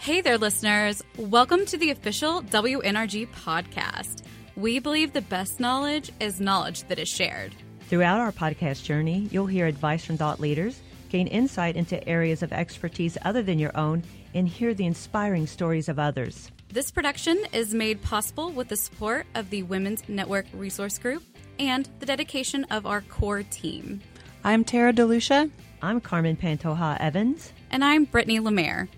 Hey 0.00 0.22
there, 0.22 0.38
listeners. 0.38 1.02
Welcome 1.18 1.66
to 1.66 1.76
the 1.76 1.90
official 1.90 2.40
WNRG 2.40 3.28
podcast. 3.34 4.22
We 4.56 4.78
believe 4.78 5.12
the 5.12 5.20
best 5.20 5.60
knowledge 5.60 6.10
is 6.20 6.40
knowledge 6.40 6.84
that 6.84 6.98
is 6.98 7.06
shared. 7.06 7.54
Throughout 7.80 8.18
our 8.18 8.32
podcast 8.32 8.82
journey, 8.82 9.28
you'll 9.30 9.44
hear 9.44 9.66
advice 9.66 10.02
from 10.02 10.16
thought 10.16 10.40
leaders, 10.40 10.80
gain 11.10 11.26
insight 11.26 11.76
into 11.76 12.02
areas 12.08 12.42
of 12.42 12.50
expertise 12.50 13.18
other 13.26 13.42
than 13.42 13.58
your 13.58 13.76
own, 13.76 14.02
and 14.32 14.48
hear 14.48 14.72
the 14.72 14.86
inspiring 14.86 15.46
stories 15.46 15.86
of 15.86 15.98
others. 15.98 16.50
This 16.70 16.90
production 16.90 17.38
is 17.52 17.74
made 17.74 18.00
possible 18.00 18.50
with 18.52 18.68
the 18.68 18.76
support 18.76 19.26
of 19.34 19.50
the 19.50 19.64
Women's 19.64 20.08
Network 20.08 20.46
Resource 20.54 20.98
Group 20.98 21.24
and 21.58 21.86
the 21.98 22.06
dedication 22.06 22.64
of 22.70 22.86
our 22.86 23.02
core 23.02 23.42
team. 23.42 24.00
I'm 24.44 24.64
Tara 24.64 24.94
DeLucia. 24.94 25.50
I'm 25.82 26.00
Carmen 26.00 26.36
Pantoja 26.36 26.98
Evans. 26.98 27.52
And 27.70 27.84
I'm 27.84 28.04
Brittany 28.04 28.40
Lemaire. 28.40 28.88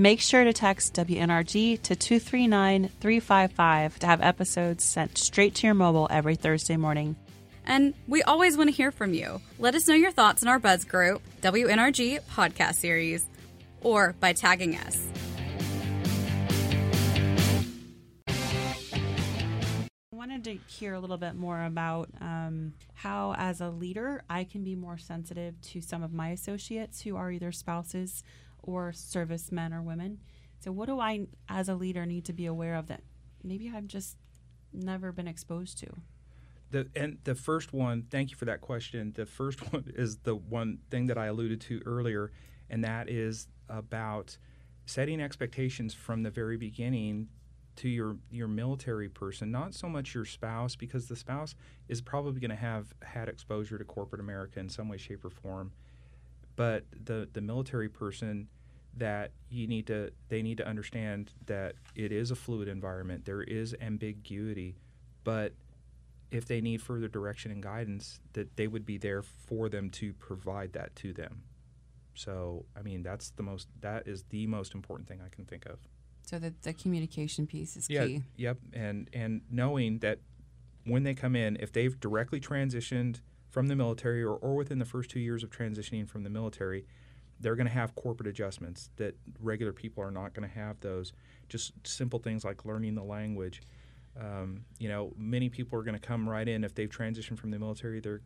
Make 0.00 0.20
sure 0.20 0.44
to 0.44 0.52
text 0.52 0.94
WNRG 0.94 1.82
to 1.82 1.96
239 1.96 2.88
355 3.00 3.98
to 3.98 4.06
have 4.06 4.22
episodes 4.22 4.84
sent 4.84 5.18
straight 5.18 5.56
to 5.56 5.66
your 5.66 5.74
mobile 5.74 6.06
every 6.08 6.36
Thursday 6.36 6.76
morning. 6.76 7.16
And 7.66 7.94
we 8.06 8.22
always 8.22 8.56
want 8.56 8.70
to 8.70 8.76
hear 8.76 8.92
from 8.92 9.12
you. 9.12 9.40
Let 9.58 9.74
us 9.74 9.88
know 9.88 9.96
your 9.96 10.12
thoughts 10.12 10.40
in 10.40 10.46
our 10.46 10.60
Buzz 10.60 10.84
group, 10.84 11.20
WNRG 11.42 12.20
Podcast 12.30 12.76
Series, 12.76 13.26
or 13.80 14.14
by 14.20 14.34
tagging 14.34 14.76
us. 14.76 15.04
I 20.12 20.16
wanted 20.16 20.44
to 20.44 20.58
hear 20.68 20.94
a 20.94 21.00
little 21.00 21.18
bit 21.18 21.34
more 21.34 21.64
about 21.64 22.08
um, 22.20 22.72
how, 22.94 23.34
as 23.36 23.60
a 23.60 23.68
leader, 23.68 24.22
I 24.30 24.44
can 24.44 24.62
be 24.62 24.76
more 24.76 24.96
sensitive 24.96 25.60
to 25.72 25.80
some 25.80 26.04
of 26.04 26.12
my 26.12 26.28
associates 26.28 27.00
who 27.00 27.16
are 27.16 27.32
either 27.32 27.50
spouses 27.50 28.22
or 28.68 28.92
servicemen 28.92 29.72
or 29.72 29.82
women. 29.82 30.18
So, 30.60 30.70
what 30.70 30.86
do 30.86 31.00
I, 31.00 31.26
as 31.48 31.68
a 31.68 31.74
leader, 31.74 32.04
need 32.04 32.26
to 32.26 32.32
be 32.32 32.46
aware 32.46 32.74
of 32.74 32.86
that 32.88 33.02
maybe 33.42 33.72
I've 33.74 33.86
just 33.86 34.16
never 34.72 35.10
been 35.10 35.26
exposed 35.26 35.78
to? 35.78 35.86
The 36.70 36.88
and 36.94 37.18
the 37.24 37.34
first 37.34 37.72
one, 37.72 38.04
thank 38.10 38.30
you 38.30 38.36
for 38.36 38.44
that 38.44 38.60
question. 38.60 39.12
The 39.14 39.24
first 39.24 39.60
one 39.72 39.90
is 39.96 40.18
the 40.18 40.36
one 40.36 40.78
thing 40.90 41.06
that 41.06 41.16
I 41.16 41.26
alluded 41.26 41.60
to 41.62 41.80
earlier, 41.86 42.30
and 42.68 42.84
that 42.84 43.08
is 43.08 43.48
about 43.68 44.36
setting 44.84 45.20
expectations 45.20 45.94
from 45.94 46.22
the 46.22 46.30
very 46.30 46.58
beginning 46.58 47.28
to 47.76 47.88
your 47.88 48.18
your 48.30 48.48
military 48.48 49.08
person, 49.08 49.50
not 49.50 49.72
so 49.72 49.88
much 49.88 50.14
your 50.14 50.26
spouse, 50.26 50.76
because 50.76 51.08
the 51.08 51.16
spouse 51.16 51.54
is 51.88 52.02
probably 52.02 52.40
going 52.40 52.50
to 52.50 52.56
have 52.56 52.92
had 53.02 53.30
exposure 53.30 53.78
to 53.78 53.84
corporate 53.84 54.20
America 54.20 54.60
in 54.60 54.68
some 54.68 54.90
way, 54.90 54.98
shape, 54.98 55.24
or 55.24 55.30
form. 55.30 55.72
But 56.56 56.84
the 57.04 57.28
the 57.32 57.40
military 57.40 57.88
person 57.88 58.48
that 58.98 59.32
you 59.50 59.66
need 59.66 59.86
to 59.86 60.10
they 60.28 60.42
need 60.42 60.58
to 60.58 60.66
understand 60.66 61.32
that 61.46 61.74
it 61.94 62.12
is 62.12 62.30
a 62.30 62.36
fluid 62.36 62.68
environment. 62.68 63.24
There 63.24 63.42
is 63.42 63.74
ambiguity, 63.80 64.76
but 65.24 65.52
if 66.30 66.46
they 66.46 66.60
need 66.60 66.82
further 66.82 67.08
direction 67.08 67.50
and 67.50 67.62
guidance, 67.62 68.20
that 68.34 68.56
they 68.56 68.66
would 68.66 68.84
be 68.84 68.98
there 68.98 69.22
for 69.22 69.68
them 69.68 69.90
to 69.90 70.12
provide 70.14 70.74
that 70.74 70.94
to 70.96 71.12
them. 71.12 71.42
So, 72.14 72.66
I 72.76 72.82
mean, 72.82 73.02
that's 73.02 73.30
the 73.30 73.42
most 73.42 73.68
that 73.80 74.06
is 74.06 74.24
the 74.30 74.46
most 74.46 74.74
important 74.74 75.08
thing 75.08 75.20
I 75.24 75.28
can 75.28 75.44
think 75.44 75.66
of. 75.66 75.78
So 76.22 76.38
the, 76.38 76.52
the 76.62 76.74
communication 76.74 77.46
piece 77.46 77.76
is 77.76 77.88
yeah, 77.88 78.06
key. 78.06 78.22
Yep, 78.36 78.58
and 78.74 79.08
and 79.12 79.40
knowing 79.50 80.00
that 80.00 80.18
when 80.84 81.04
they 81.04 81.14
come 81.14 81.36
in, 81.36 81.56
if 81.60 81.72
they've 81.72 81.98
directly 81.98 82.40
transitioned 82.40 83.20
from 83.48 83.68
the 83.68 83.76
military 83.76 84.22
or, 84.22 84.34
or 84.34 84.54
within 84.54 84.78
the 84.78 84.84
first 84.84 85.10
two 85.10 85.20
years 85.20 85.42
of 85.42 85.50
transitioning 85.50 86.08
from 86.08 86.24
the 86.24 86.30
military, 86.30 86.84
they're 87.40 87.56
going 87.56 87.66
to 87.66 87.72
have 87.72 87.94
corporate 87.94 88.28
adjustments 88.28 88.90
that 88.96 89.14
regular 89.40 89.72
people 89.72 90.02
are 90.02 90.10
not 90.10 90.34
going 90.34 90.48
to 90.48 90.54
have 90.54 90.80
those. 90.80 91.12
Just 91.48 91.72
simple 91.86 92.18
things 92.18 92.44
like 92.44 92.64
learning 92.64 92.94
the 92.94 93.02
language. 93.02 93.62
Um, 94.20 94.64
you 94.78 94.88
know, 94.88 95.12
many 95.16 95.48
people 95.48 95.78
are 95.78 95.82
going 95.82 95.98
to 95.98 96.04
come 96.04 96.28
right 96.28 96.48
in 96.48 96.64
if 96.64 96.74
they've 96.74 96.88
transitioned 96.88 97.38
from 97.38 97.50
the 97.50 97.58
military. 97.58 98.00
They're 98.00 98.20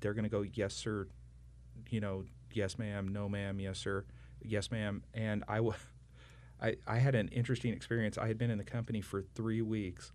they're 0.00 0.14
going 0.14 0.24
to 0.24 0.30
go 0.30 0.42
yes 0.42 0.74
sir, 0.74 1.06
you 1.90 2.00
know, 2.00 2.24
yes 2.52 2.78
ma'am, 2.78 3.08
no 3.08 3.28
ma'am, 3.28 3.60
yes 3.60 3.78
sir, 3.78 4.04
yes 4.42 4.70
ma'am, 4.70 5.02
and 5.14 5.44
I 5.48 5.56
w- 5.56 5.76
I, 6.60 6.76
I 6.86 6.98
had 6.98 7.14
an 7.16 7.28
interesting 7.28 7.72
experience. 7.72 8.18
I 8.18 8.28
had 8.28 8.38
been 8.38 8.50
in 8.50 8.58
the 8.58 8.64
company 8.64 9.00
for 9.00 9.22
three 9.22 9.62
weeks, 9.62 10.12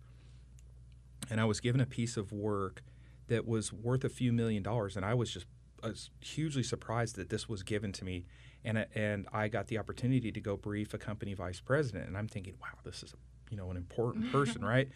and 1.30 1.40
I 1.40 1.44
was 1.44 1.60
given 1.60 1.80
a 1.80 1.86
piece 1.86 2.16
of 2.16 2.32
work 2.32 2.82
that 3.28 3.46
was 3.46 3.70
worth 3.72 4.04
a 4.04 4.08
few 4.08 4.32
million 4.32 4.62
dollars, 4.62 4.96
and 4.96 5.04
I 5.04 5.12
was 5.12 5.30
just 5.30 5.46
I 5.82 5.88
was 5.88 6.10
hugely 6.20 6.62
surprised 6.62 7.16
that 7.16 7.28
this 7.28 7.48
was 7.48 7.62
given 7.62 7.92
to 7.92 8.04
me, 8.04 8.26
and 8.64 8.86
and 8.94 9.26
I 9.32 9.48
got 9.48 9.66
the 9.68 9.78
opportunity 9.78 10.32
to 10.32 10.40
go 10.40 10.56
brief 10.56 10.94
a 10.94 10.98
company 10.98 11.34
vice 11.34 11.60
president, 11.60 12.06
and 12.08 12.16
I'm 12.16 12.28
thinking, 12.28 12.54
wow, 12.60 12.78
this 12.84 13.02
is 13.02 13.12
a, 13.12 13.16
you 13.50 13.56
know 13.56 13.70
an 13.70 13.76
important 13.76 14.30
person, 14.32 14.64
right? 14.74 14.88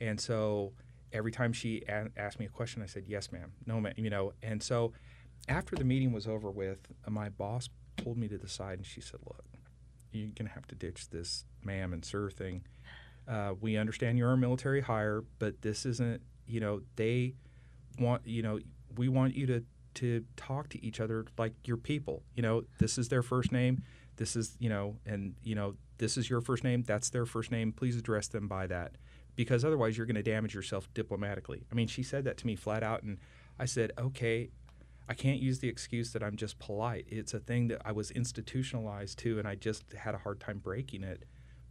And 0.00 0.20
so 0.20 0.72
every 1.12 1.32
time 1.32 1.52
she 1.52 1.82
a- 1.88 2.10
asked 2.16 2.38
me 2.38 2.46
a 2.46 2.50
question, 2.50 2.82
I 2.82 2.86
said, 2.86 3.04
yes, 3.06 3.32
ma'am, 3.32 3.52
no, 3.66 3.80
ma'am, 3.80 3.94
you 3.96 4.10
know, 4.10 4.32
and 4.42 4.62
so 4.62 4.92
after 5.48 5.74
the 5.74 5.84
meeting 5.84 6.12
was 6.12 6.26
over 6.26 6.50
with, 6.50 6.78
my 7.08 7.30
boss 7.30 7.68
pulled 7.96 8.18
me 8.18 8.28
to 8.28 8.36
the 8.38 8.48
side 8.48 8.78
and 8.78 8.86
she 8.86 9.00
said, 9.00 9.20
look 9.26 9.42
you're 10.12 10.28
going 10.28 10.48
to 10.48 10.54
have 10.54 10.66
to 10.68 10.74
ditch 10.74 11.10
this 11.10 11.44
ma'am 11.64 11.92
and 11.92 12.04
sir 12.04 12.30
thing. 12.30 12.64
Uh, 13.26 13.52
we 13.60 13.76
understand 13.76 14.16
you're 14.16 14.32
a 14.32 14.36
military 14.36 14.80
hire, 14.80 15.22
but 15.38 15.60
this 15.62 15.84
isn't, 15.84 16.22
you 16.46 16.60
know, 16.60 16.80
they 16.96 17.34
want, 17.98 18.26
you 18.26 18.42
know, 18.42 18.58
we 18.96 19.08
want 19.08 19.34
you 19.34 19.46
to, 19.46 19.64
to 19.98 20.24
talk 20.36 20.68
to 20.70 20.84
each 20.84 21.00
other 21.00 21.26
like 21.36 21.54
your 21.64 21.76
people. 21.76 22.22
You 22.34 22.42
know, 22.42 22.64
this 22.78 22.98
is 22.98 23.08
their 23.08 23.22
first 23.22 23.52
name. 23.52 23.82
This 24.16 24.34
is, 24.34 24.56
you 24.58 24.68
know, 24.68 24.96
and, 25.06 25.34
you 25.42 25.54
know, 25.54 25.74
this 25.98 26.16
is 26.16 26.28
your 26.28 26.40
first 26.40 26.64
name. 26.64 26.82
That's 26.82 27.10
their 27.10 27.26
first 27.26 27.50
name. 27.50 27.72
Please 27.72 27.96
address 27.96 28.28
them 28.28 28.48
by 28.48 28.66
that 28.66 28.96
because 29.36 29.64
otherwise 29.64 29.96
you're 29.96 30.06
going 30.06 30.16
to 30.16 30.22
damage 30.22 30.54
yourself 30.54 30.88
diplomatically. 30.94 31.64
I 31.70 31.74
mean, 31.74 31.86
she 31.86 32.02
said 32.02 32.24
that 32.24 32.36
to 32.38 32.46
me 32.46 32.56
flat 32.56 32.82
out. 32.82 33.02
And 33.02 33.18
I 33.58 33.66
said, 33.66 33.92
okay, 33.98 34.50
I 35.08 35.14
can't 35.14 35.40
use 35.40 35.60
the 35.60 35.68
excuse 35.68 36.12
that 36.12 36.22
I'm 36.22 36.36
just 36.36 36.58
polite. 36.58 37.06
It's 37.08 37.34
a 37.34 37.38
thing 37.38 37.68
that 37.68 37.80
I 37.84 37.92
was 37.92 38.10
institutionalized 38.10 39.18
to, 39.20 39.38
and 39.38 39.48
I 39.48 39.54
just 39.54 39.84
had 39.92 40.14
a 40.14 40.18
hard 40.18 40.40
time 40.40 40.58
breaking 40.58 41.02
it. 41.02 41.24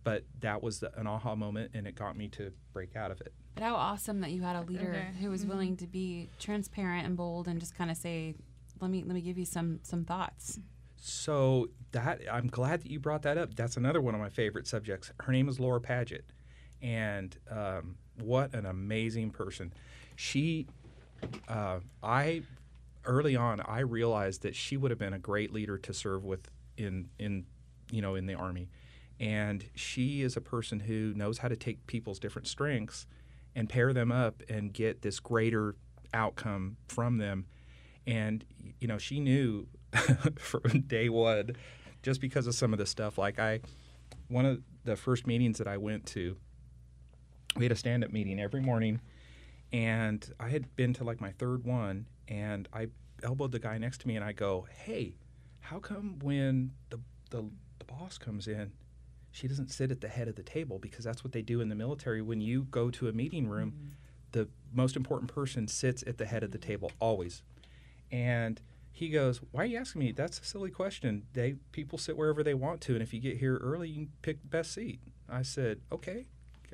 But 0.07 0.23
that 0.39 0.63
was 0.63 0.79
the, 0.79 0.97
an 0.97 1.05
aha 1.05 1.35
moment, 1.35 1.71
and 1.73 1.85
it 1.85 1.95
got 1.95 2.15
me 2.15 2.29
to 2.29 2.53
break 2.71 2.95
out 2.95 3.11
of 3.11 3.19
it. 3.19 3.33
But 3.55 3.63
how 3.63 3.75
awesome 3.75 4.21
that 4.21 4.31
you 4.31 4.41
had 4.41 4.55
a 4.55 4.61
leader 4.61 5.05
Okay. 5.11 5.19
who 5.19 5.29
was 5.29 5.43
Mhm. 5.43 5.49
willing 5.49 5.75
to 5.77 5.85
be 5.85 6.29
transparent 6.39 7.05
and 7.05 7.17
bold 7.17 7.49
and 7.49 7.59
just 7.59 7.75
kind 7.75 7.91
of 7.91 7.97
say, 7.97 8.33
"Let 8.79 8.89
me 8.89 9.03
let 9.03 9.13
me 9.15 9.19
give 9.19 9.37
you 9.37 9.43
some 9.43 9.81
some 9.83 10.05
thoughts." 10.05 10.61
So 10.95 11.67
that 11.91 12.21
I'm 12.31 12.47
glad 12.47 12.83
that 12.83 12.89
you 12.89 13.01
brought 13.01 13.23
that 13.23 13.37
up. 13.37 13.55
That's 13.55 13.75
another 13.75 13.99
one 13.99 14.15
of 14.15 14.21
my 14.21 14.29
favorite 14.29 14.65
subjects. 14.65 15.11
Her 15.19 15.33
name 15.33 15.49
is 15.49 15.59
Laura 15.59 15.81
Paget, 15.81 16.23
and 16.81 17.37
um, 17.51 17.97
what 18.23 18.55
an 18.55 18.65
amazing 18.65 19.31
person. 19.31 19.73
She, 20.15 20.67
uh, 21.49 21.81
I, 22.01 22.43
early 23.03 23.35
on, 23.35 23.59
I 23.59 23.79
realized 23.81 24.43
that 24.43 24.55
she 24.55 24.77
would 24.77 24.89
have 24.89 24.99
been 24.99 25.11
a 25.13 25.19
great 25.19 25.51
leader 25.51 25.77
to 25.79 25.93
serve 25.93 26.23
with 26.23 26.49
in 26.77 27.09
in, 27.19 27.45
you 27.91 28.01
know, 28.01 28.15
in 28.15 28.25
the 28.25 28.35
army, 28.35 28.69
and 29.19 29.65
she 29.75 30.21
is 30.21 30.37
a 30.37 30.41
person 30.41 30.81
who 30.81 31.13
knows 31.15 31.39
how 31.39 31.47
to 31.47 31.55
take 31.55 31.85
people's 31.87 32.19
different 32.19 32.47
strengths 32.47 33.07
and 33.55 33.67
pair 33.67 33.93
them 33.93 34.11
up 34.11 34.43
and 34.49 34.71
get 34.73 35.01
this 35.01 35.19
greater 35.19 35.75
outcome 36.13 36.77
from 36.87 37.17
them. 37.17 37.45
And 38.05 38.45
you 38.79 38.87
know, 38.87 38.97
she 38.97 39.19
knew 39.19 39.67
from 40.39 40.81
day 40.81 41.09
one, 41.09 41.55
just 42.03 42.21
because 42.21 42.47
of 42.47 42.55
some 42.55 42.73
of 42.73 42.79
the 42.79 42.85
stuff. 42.85 43.17
Like 43.17 43.39
I, 43.39 43.61
one 44.27 44.45
of 44.45 44.61
the 44.83 44.95
first 44.95 45.25
meetings 45.25 45.57
that 45.57 45.67
I 45.67 45.77
went 45.77 46.05
to, 46.07 46.37
we 47.55 47.65
had 47.65 47.71
a 47.71 47.75
stand-up 47.75 48.11
meeting 48.11 48.39
every 48.39 48.61
morning, 48.61 49.01
and 49.73 50.31
I 50.39 50.49
had 50.49 50.75
been 50.75 50.93
to 50.93 51.03
like 51.03 51.19
my 51.19 51.31
third 51.31 51.65
one, 51.65 52.07
and 52.27 52.69
I 52.71 52.87
elbowed 53.23 53.51
the 53.51 53.59
guy 53.59 53.77
next 53.77 54.01
to 54.01 54.07
me, 54.07 54.15
and 54.15 54.23
I 54.23 54.31
go, 54.31 54.67
"Hey, 54.85 55.15
how 55.59 55.79
come 55.79 56.19
when 56.19 56.71
the 56.91 56.99
the, 57.31 57.49
the 57.79 57.85
boss 57.85 58.17
comes 58.17 58.47
in?" 58.47 58.71
She 59.37 59.47
doesn't 59.47 59.69
sit 59.69 59.91
at 59.91 60.01
the 60.01 60.07
head 60.07 60.27
of 60.27 60.35
the 60.35 60.41
table 60.41 60.79
because 60.79 61.05
that's 61.05 61.23
what 61.23 61.31
they 61.31 61.43
do 61.43 61.61
in 61.61 61.69
the 61.69 61.75
military. 61.75 62.23
When 62.23 62.41
you 62.41 62.63
go 62.71 62.89
to 62.89 63.07
a 63.07 63.11
meeting 63.11 63.47
room, 63.47 63.71
mm-hmm. 63.71 63.87
the 64.31 64.47
most 64.73 64.95
important 64.95 65.31
person 65.31 65.67
sits 65.67 66.03
at 66.07 66.17
the 66.17 66.25
head 66.25 66.41
of 66.41 66.49
the 66.49 66.57
mm-hmm. 66.57 66.67
table 66.67 66.91
always. 66.99 67.43
And 68.11 68.59
he 68.91 69.09
goes, 69.09 69.39
"Why 69.51 69.61
are 69.61 69.65
you 69.65 69.77
asking 69.77 69.99
me? 69.99 70.11
That's 70.11 70.39
a 70.39 70.43
silly 70.43 70.71
question. 70.71 71.27
They 71.33 71.53
people 71.71 71.99
sit 71.99 72.17
wherever 72.17 72.41
they 72.41 72.55
want 72.55 72.81
to, 72.81 72.93
and 72.93 73.03
if 73.03 73.13
you 73.13 73.19
get 73.19 73.37
here 73.37 73.57
early, 73.57 73.89
you 73.89 73.95
can 74.05 74.11
pick 74.23 74.41
the 74.41 74.47
best 74.47 74.73
seat." 74.73 75.01
I 75.29 75.43
said, 75.43 75.81
"Okay, 75.91 76.25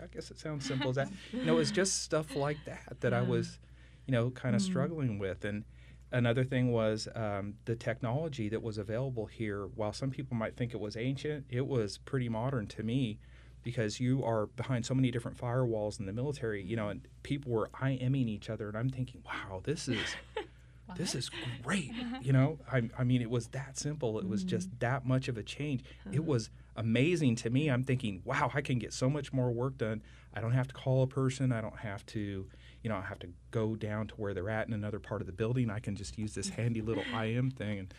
I 0.02 0.08
guess 0.08 0.32
it 0.32 0.40
sounds 0.40 0.66
simple 0.66 0.92
as 0.92 0.96
that." 0.96 1.10
You 1.34 1.44
know, 1.44 1.58
it's 1.58 1.72
just 1.72 2.02
stuff 2.04 2.34
like 2.34 2.64
that 2.64 2.96
that 3.02 3.14
I 3.14 3.22
was, 3.34 3.60
you 4.06 4.14
know, 4.14 4.30
kind 4.30 4.56
of 4.56 4.62
mm-hmm. 4.62 4.72
struggling 4.72 5.20
with. 5.20 5.44
And 5.44 5.66
another 6.14 6.44
thing 6.44 6.72
was 6.72 7.08
um, 7.16 7.56
the 7.66 7.76
technology 7.76 8.48
that 8.50 8.62
was 8.62 8.78
available 8.78 9.26
here. 9.26 9.66
While 9.76 9.94
some 9.94 10.12
people 10.12 10.38
might 10.38 10.56
think 10.56 10.74
it 10.74 10.80
was 10.80 10.96
ancient, 10.96 11.46
it 11.50 11.68
was 11.68 11.98
pretty 11.98 12.30
modern 12.30 12.68
to 12.68 12.84
me. 12.84 13.20
Because 13.64 13.98
you 13.98 14.26
are 14.26 14.48
behind 14.48 14.86
so 14.86 14.94
many 14.94 15.10
different 15.10 15.38
firewalls 15.38 15.98
in 15.98 16.06
the 16.06 16.12
military, 16.12 16.62
you 16.62 16.76
know, 16.76 16.90
and 16.90 17.08
people 17.24 17.54
were 17.54 17.70
IMing 17.82 18.28
each 18.28 18.50
other, 18.50 18.68
and 18.68 18.78
I'm 18.78 18.90
thinking, 18.90 19.24
wow, 19.26 19.62
this 19.64 19.88
is 19.88 20.18
this 20.98 21.16
is 21.16 21.32
great. 21.64 21.92
Uh-huh. 21.92 22.18
You 22.22 22.34
know, 22.34 22.60
I, 22.70 22.90
I 22.98 23.06
mean, 23.06 23.22
it 23.22 23.30
was 23.30 23.48
that 23.48 23.78
simple. 23.78 24.20
It 24.20 24.28
was 24.28 24.44
just 24.44 24.68
mm-hmm. 24.68 24.80
that 24.80 25.06
much 25.06 25.30
of 25.30 25.38
a 25.38 25.44
change. 25.44 25.86
It 26.12 26.20
uh-huh. 26.20 26.24
was 26.24 26.50
amazing 26.76 27.36
to 27.38 27.50
me. 27.50 27.70
I'm 27.70 27.84
thinking, 27.84 28.22
wow, 28.26 28.52
I 28.54 28.62
can 28.62 28.80
get 28.80 28.94
so 28.94 29.10
much 29.10 29.34
more 29.34 29.52
work 29.52 29.78
done. 29.78 30.02
I 30.34 30.42
don't 30.42 30.54
have 30.54 30.68
to 30.68 30.74
call 30.74 31.04
a 31.04 31.08
person. 31.08 31.52
I 31.52 31.62
don't 31.62 31.78
have 31.78 32.06
to, 32.08 32.48
you 32.82 32.90
know, 32.90 32.96
I 32.96 33.02
have 33.02 33.20
to 33.20 33.28
go 33.52 33.76
down 33.76 34.08
to 34.08 34.16
where 34.16 34.34
they're 34.34 34.50
at 34.50 34.68
in 34.68 34.74
another 34.74 35.00
part 35.00 35.22
of 35.22 35.28
the 35.28 35.34
building. 35.34 35.70
I 35.70 35.80
can 35.80 35.96
just 35.96 36.18
use 36.18 36.34
this 36.34 36.50
handy 36.50 36.82
little 36.82 37.04
IM 37.14 37.52
thing. 37.52 37.80
And 37.80 37.94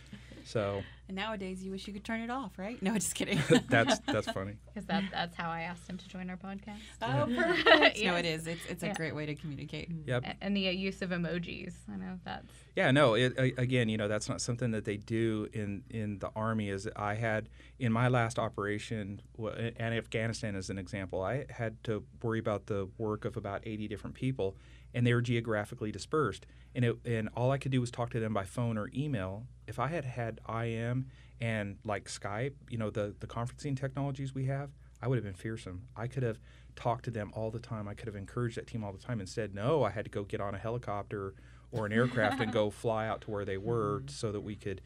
so 0.45 0.83
And 1.09 1.17
nowadays, 1.17 1.63
you 1.65 1.71
wish 1.71 1.87
you 1.87 1.93
could 1.93 2.05
turn 2.05 2.21
it 2.21 2.31
off, 2.31 2.59
right? 2.59 2.81
No, 2.83 2.95
just 2.95 3.15
kidding. 3.15 3.39
that's 3.69 3.99
that's 4.01 4.31
funny. 4.31 4.55
Because 4.75 4.87
that, 4.89 5.05
that's 5.13 5.37
how 5.37 5.51
I 5.51 5.61
asked 5.63 5.89
him 5.89 5.99
to 5.99 6.09
join 6.09 6.29
our 6.31 6.37
podcast. 6.37 6.79
oh, 7.03 7.27
perfect. 7.35 8.01
No, 8.05 8.17
it 8.17 8.25
is. 8.25 8.47
It's, 8.49 8.65
it's 8.67 8.83
a 8.83 8.87
Yeah. 8.89 8.95
great 8.95 9.15
way 9.15 9.25
to 9.27 9.35
communicate. 9.37 9.89
Yep. 10.07 10.25
A- 10.25 10.37
And 10.45 10.57
the 10.57 10.67
uh, 10.69 10.73
use 10.73 11.01
of 11.03 11.11
emojis. 11.11 11.75
I 11.93 11.97
know 11.97 12.19
that's. 12.25 12.53
Yeah, 12.75 12.91
no. 12.91 13.15
It, 13.15 13.33
again, 13.57 13.89
you 13.89 13.97
know, 13.97 14.09
that's 14.09 14.29
not 14.29 14.41
something 14.41 14.73
that 14.73 14.85
they 14.85 14.97
do 14.97 15.49
in 15.53 15.85
in 15.91 16.19
the 16.19 16.31
army. 16.35 16.71
Is 16.71 16.89
I 16.97 17.15
had 17.15 17.49
in 17.79 17.93
my 17.93 18.09
last 18.09 18.39
operation, 18.39 19.21
w- 19.37 19.73
and 19.77 19.95
Afghanistan 19.95 20.57
as 20.57 20.71
an 20.71 20.79
example, 20.79 21.23
I 21.23 21.45
had 21.51 21.83
to 21.85 22.05
worry 22.23 22.41
about 22.41 22.67
the 22.67 22.89
work 22.99 23.25
of 23.25 23.37
about 23.37 23.63
80 23.65 23.87
different 23.89 24.17
people, 24.17 24.57
and 24.95 25.07
they 25.07 25.13
were 25.13 25.21
geographically 25.21 25.93
dispersed. 25.93 26.47
And 26.75 26.85
it, 26.85 26.97
and 27.05 27.29
all 27.37 27.51
I 27.51 27.59
could 27.59 27.73
do 27.73 27.81
was 27.81 27.91
talk 27.91 28.11
to 28.11 28.21
them 28.21 28.33
by 28.33 28.45
phone 28.45 28.79
or 28.79 28.91
email. 28.95 29.47
If 29.67 29.79
I 29.79 29.89
had 29.89 30.05
had 30.05 30.41
IM 30.49 31.07
and 31.41 31.77
like 31.85 32.07
Skype, 32.07 32.55
you 32.71 32.79
know, 32.79 32.91
the 32.91 33.15
the 33.19 33.27
conferencing 33.27 33.79
technologies 33.79 34.35
we 34.35 34.47
have, 34.47 34.71
I 35.03 35.09
would 35.09 35.17
have 35.17 35.25
been 35.25 35.35
fearsome. 35.35 35.83
I 35.97 36.07
could 36.07 36.23
have 36.23 36.39
talked 36.77 37.05
to 37.05 37.11
them 37.11 37.31
all 37.35 37.51
the 37.51 37.59
time. 37.59 37.89
I 37.89 37.95
could 37.95 38.07
have 38.07 38.17
encouraged 38.17 38.57
that 38.57 38.67
team 38.67 38.83
all 38.83 38.93
the 38.93 38.99
time. 38.99 39.21
Instead, 39.21 39.55
no, 39.55 39.83
I 39.83 39.91
had 39.91 40.05
to 40.05 40.11
go 40.11 40.25
get 40.25 40.41
on 40.41 40.55
a 40.55 40.59
helicopter 40.59 41.35
or 41.73 41.87
an 41.87 41.93
aircraft 41.93 42.41
and 42.41 42.53
go 42.53 42.71
fly 42.71 43.07
out 43.07 43.21
to 43.23 43.31
where 43.31 43.45
they 43.45 43.59
were 43.59 43.99
mm-hmm. 43.99 44.09
so 44.09 44.33
that 44.33 44.41
we 44.41 44.57
could, 44.57 44.81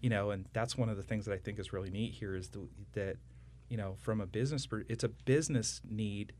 you 0.00 0.10
know, 0.10 0.30
and 0.30 0.46
that's 0.52 0.76
one 0.76 0.88
of 0.88 0.96
the 0.96 1.02
things 1.02 1.24
that 1.24 1.32
I 1.32 1.38
think 1.38 1.58
is 1.58 1.72
really 1.72 1.90
neat 1.90 2.12
here 2.14 2.34
is 2.36 2.50
the, 2.50 2.68
that, 2.92 3.16
you 3.68 3.76
know, 3.76 3.96
from 3.98 4.20
a 4.20 4.26
business, 4.26 4.66
per- 4.66 4.84
it's 4.88 5.04
a 5.04 5.08
business 5.08 5.80
need, 5.88 6.34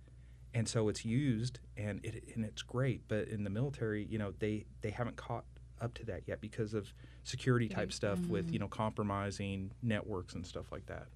and 0.54 0.68
so 0.68 0.88
it's 0.88 1.04
used 1.04 1.58
and 1.76 2.00
it 2.04 2.24
and 2.34 2.44
it's 2.44 2.62
great. 2.62 3.02
But 3.08 3.28
in 3.28 3.44
the 3.44 3.50
military, 3.50 4.04
you 4.04 4.18
know, 4.18 4.32
they 4.38 4.64
they 4.80 4.90
haven't 4.90 5.16
caught 5.16 5.44
up 5.80 5.92
to 5.94 6.04
that 6.06 6.22
yet 6.26 6.40
because 6.40 6.72
of 6.72 6.92
security 7.24 7.68
type 7.68 7.92
stuff 7.92 8.18
with 8.26 8.46
you 8.46 8.52
mm-hmm. 8.52 8.62
know 8.62 8.68
compromising 8.68 9.72
networks 9.82 10.34
and 10.34 10.46
stuff 10.46 10.70
like 10.70 10.86
that. 10.86 11.06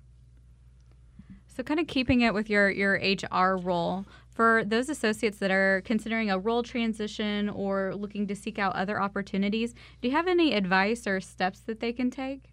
So, 1.46 1.64
kind 1.64 1.80
of 1.80 1.88
keeping 1.88 2.20
it 2.20 2.34
with 2.34 2.48
your, 2.48 2.70
your 2.70 2.94
HR 2.94 3.56
role, 3.56 4.06
for 4.30 4.62
those 4.64 4.88
associates 4.88 5.38
that 5.38 5.50
are 5.50 5.82
considering 5.84 6.30
a 6.30 6.38
role 6.38 6.62
transition 6.62 7.48
or 7.48 7.94
looking 7.96 8.28
to 8.28 8.36
seek 8.36 8.60
out 8.60 8.76
other 8.76 9.00
opportunities, 9.02 9.74
do 10.00 10.08
you 10.08 10.14
have 10.14 10.28
any 10.28 10.54
advice 10.54 11.04
or 11.04 11.20
steps 11.20 11.58
that 11.60 11.80
they 11.80 11.92
can 11.92 12.12
take? 12.12 12.52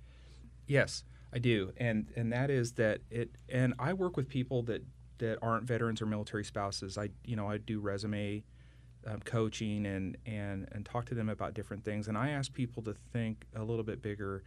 Yes, 0.66 1.04
I 1.32 1.38
do, 1.38 1.72
and 1.78 2.08
and 2.16 2.34
that 2.34 2.50
is 2.50 2.74
that 2.74 3.02
it. 3.12 3.30
And 3.48 3.76
I 3.78 3.94
work 3.94 4.18
with 4.18 4.28
people 4.28 4.64
that 4.64 4.84
that 5.20 5.38
aren't 5.42 5.66
veterans 5.66 6.02
or 6.02 6.06
military 6.06 6.44
spouses. 6.44 6.98
I 6.98 7.10
you 7.24 7.36
know 7.36 7.50
I 7.50 7.58
do 7.58 7.80
resume 7.80 8.44
um, 9.08 9.20
coaching 9.24 9.86
and 9.86 10.18
and 10.26 10.68
and 10.72 10.86
talk 10.86 11.06
to 11.06 11.16
them 11.16 11.30
about 11.30 11.54
different 11.54 11.84
things. 11.84 12.08
And 12.08 12.18
I 12.18 12.30
ask 12.30 12.54
people 12.54 12.84
to 12.84 12.94
think 13.14 13.46
a 13.56 13.64
little 13.64 13.84
bit 13.84 14.02
bigger 14.02 14.44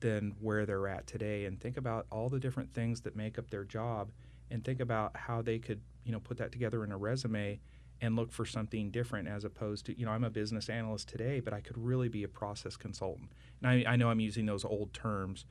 than 0.00 0.36
where 0.40 0.64
they're 0.64 0.88
at 0.88 1.06
today, 1.06 1.44
and 1.46 1.60
think 1.60 1.76
about 1.76 2.06
all 2.10 2.28
the 2.28 2.38
different 2.38 2.72
things 2.72 3.00
that 3.02 3.16
make 3.16 3.38
up 3.38 3.50
their 3.50 3.64
job, 3.64 4.10
and 4.50 4.64
think 4.64 4.80
about 4.80 5.16
how 5.16 5.42
they 5.42 5.58
could 5.58 5.80
you 6.04 6.12
know 6.12 6.20
put 6.20 6.38
that 6.38 6.52
together 6.52 6.84
in 6.84 6.92
a 6.92 6.96
resume 6.96 7.60
and 8.00 8.14
look 8.14 8.30
for 8.30 8.46
something 8.46 8.90
different 8.90 9.26
as 9.26 9.44
opposed 9.44 9.86
to 9.86 9.98
you 9.98 10.06
know 10.06 10.12
I'm 10.12 10.24
a 10.24 10.30
business 10.30 10.68
analyst 10.68 11.08
today, 11.08 11.40
but 11.40 11.52
I 11.52 11.60
could 11.60 11.76
really 11.76 12.08
be 12.08 12.24
a 12.24 12.28
process 12.28 12.76
consultant. 12.76 13.30
And 13.62 13.86
I, 13.86 13.92
I 13.92 13.96
know 13.96 14.08
I'm 14.08 14.20
using 14.20 14.46
those 14.46 14.64
old 14.64 14.92
terms, 14.92 15.44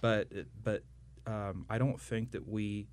but 0.00 0.28
but 0.62 0.82
um, 1.26 1.64
I 1.70 1.78
don't 1.78 2.00
think 2.00 2.32
that 2.32 2.46
we 2.46 2.86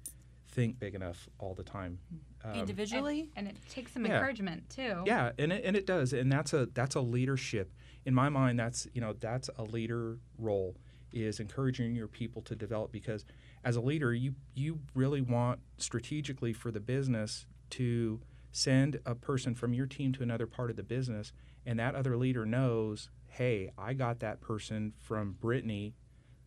think 0.52 0.80
big 0.80 0.96
enough 0.96 1.28
all 1.40 1.54
the 1.54 1.64
time. 1.64 2.00
Um, 2.44 2.54
Individually, 2.56 3.30
And 3.36 3.48
it 3.48 3.56
takes 3.70 3.94
some 3.94 4.06
Yeah. 4.06 4.16
encouragement 4.18 4.70
too. 4.70 5.04
yeah, 5.06 5.32
and 5.38 5.52
it, 5.54 5.64
and 5.64 5.76
it 5.76 5.86
does, 5.86 6.14
and 6.14 6.32
that's 6.32 6.54
a 6.54 6.68
that's 6.74 6.96
a 6.96 7.02
leadership. 7.02 7.72
In 8.06 8.14
my 8.14 8.30
mind, 8.30 8.60
that's 8.60 8.88
you 8.94 9.02
know 9.02 9.14
that's 9.14 9.50
a 9.58 9.64
leader 9.64 10.18
role 10.38 10.76
is 11.14 11.40
encouraging 11.40 11.94
your 11.94 12.08
people 12.08 12.42
to 12.42 12.56
develop 12.56 12.92
because 12.92 13.26
as 13.64 13.76
a 13.76 13.82
leader, 13.82 14.14
you 14.14 14.34
you 14.56 14.80
really 14.96 15.22
want 15.22 15.60
strategically 15.78 16.54
for 16.54 16.72
the 16.72 16.80
business 16.80 17.46
to 17.72 18.22
send 18.52 19.00
a 19.06 19.16
person 19.16 19.54
from 19.56 19.74
your 19.74 19.86
team 19.86 20.12
to 20.14 20.24
another 20.24 20.48
part 20.48 20.70
of 20.70 20.76
the 20.76 20.84
business, 20.84 21.32
and 21.66 21.80
that 21.80 21.96
other 21.96 22.18
leader 22.18 22.46
knows, 22.46 23.10
hey, 23.28 23.72
I 23.78 23.94
got 23.94 24.20
that 24.20 24.42
person 24.42 24.94
from 24.98 25.34
Brittany. 25.34 25.94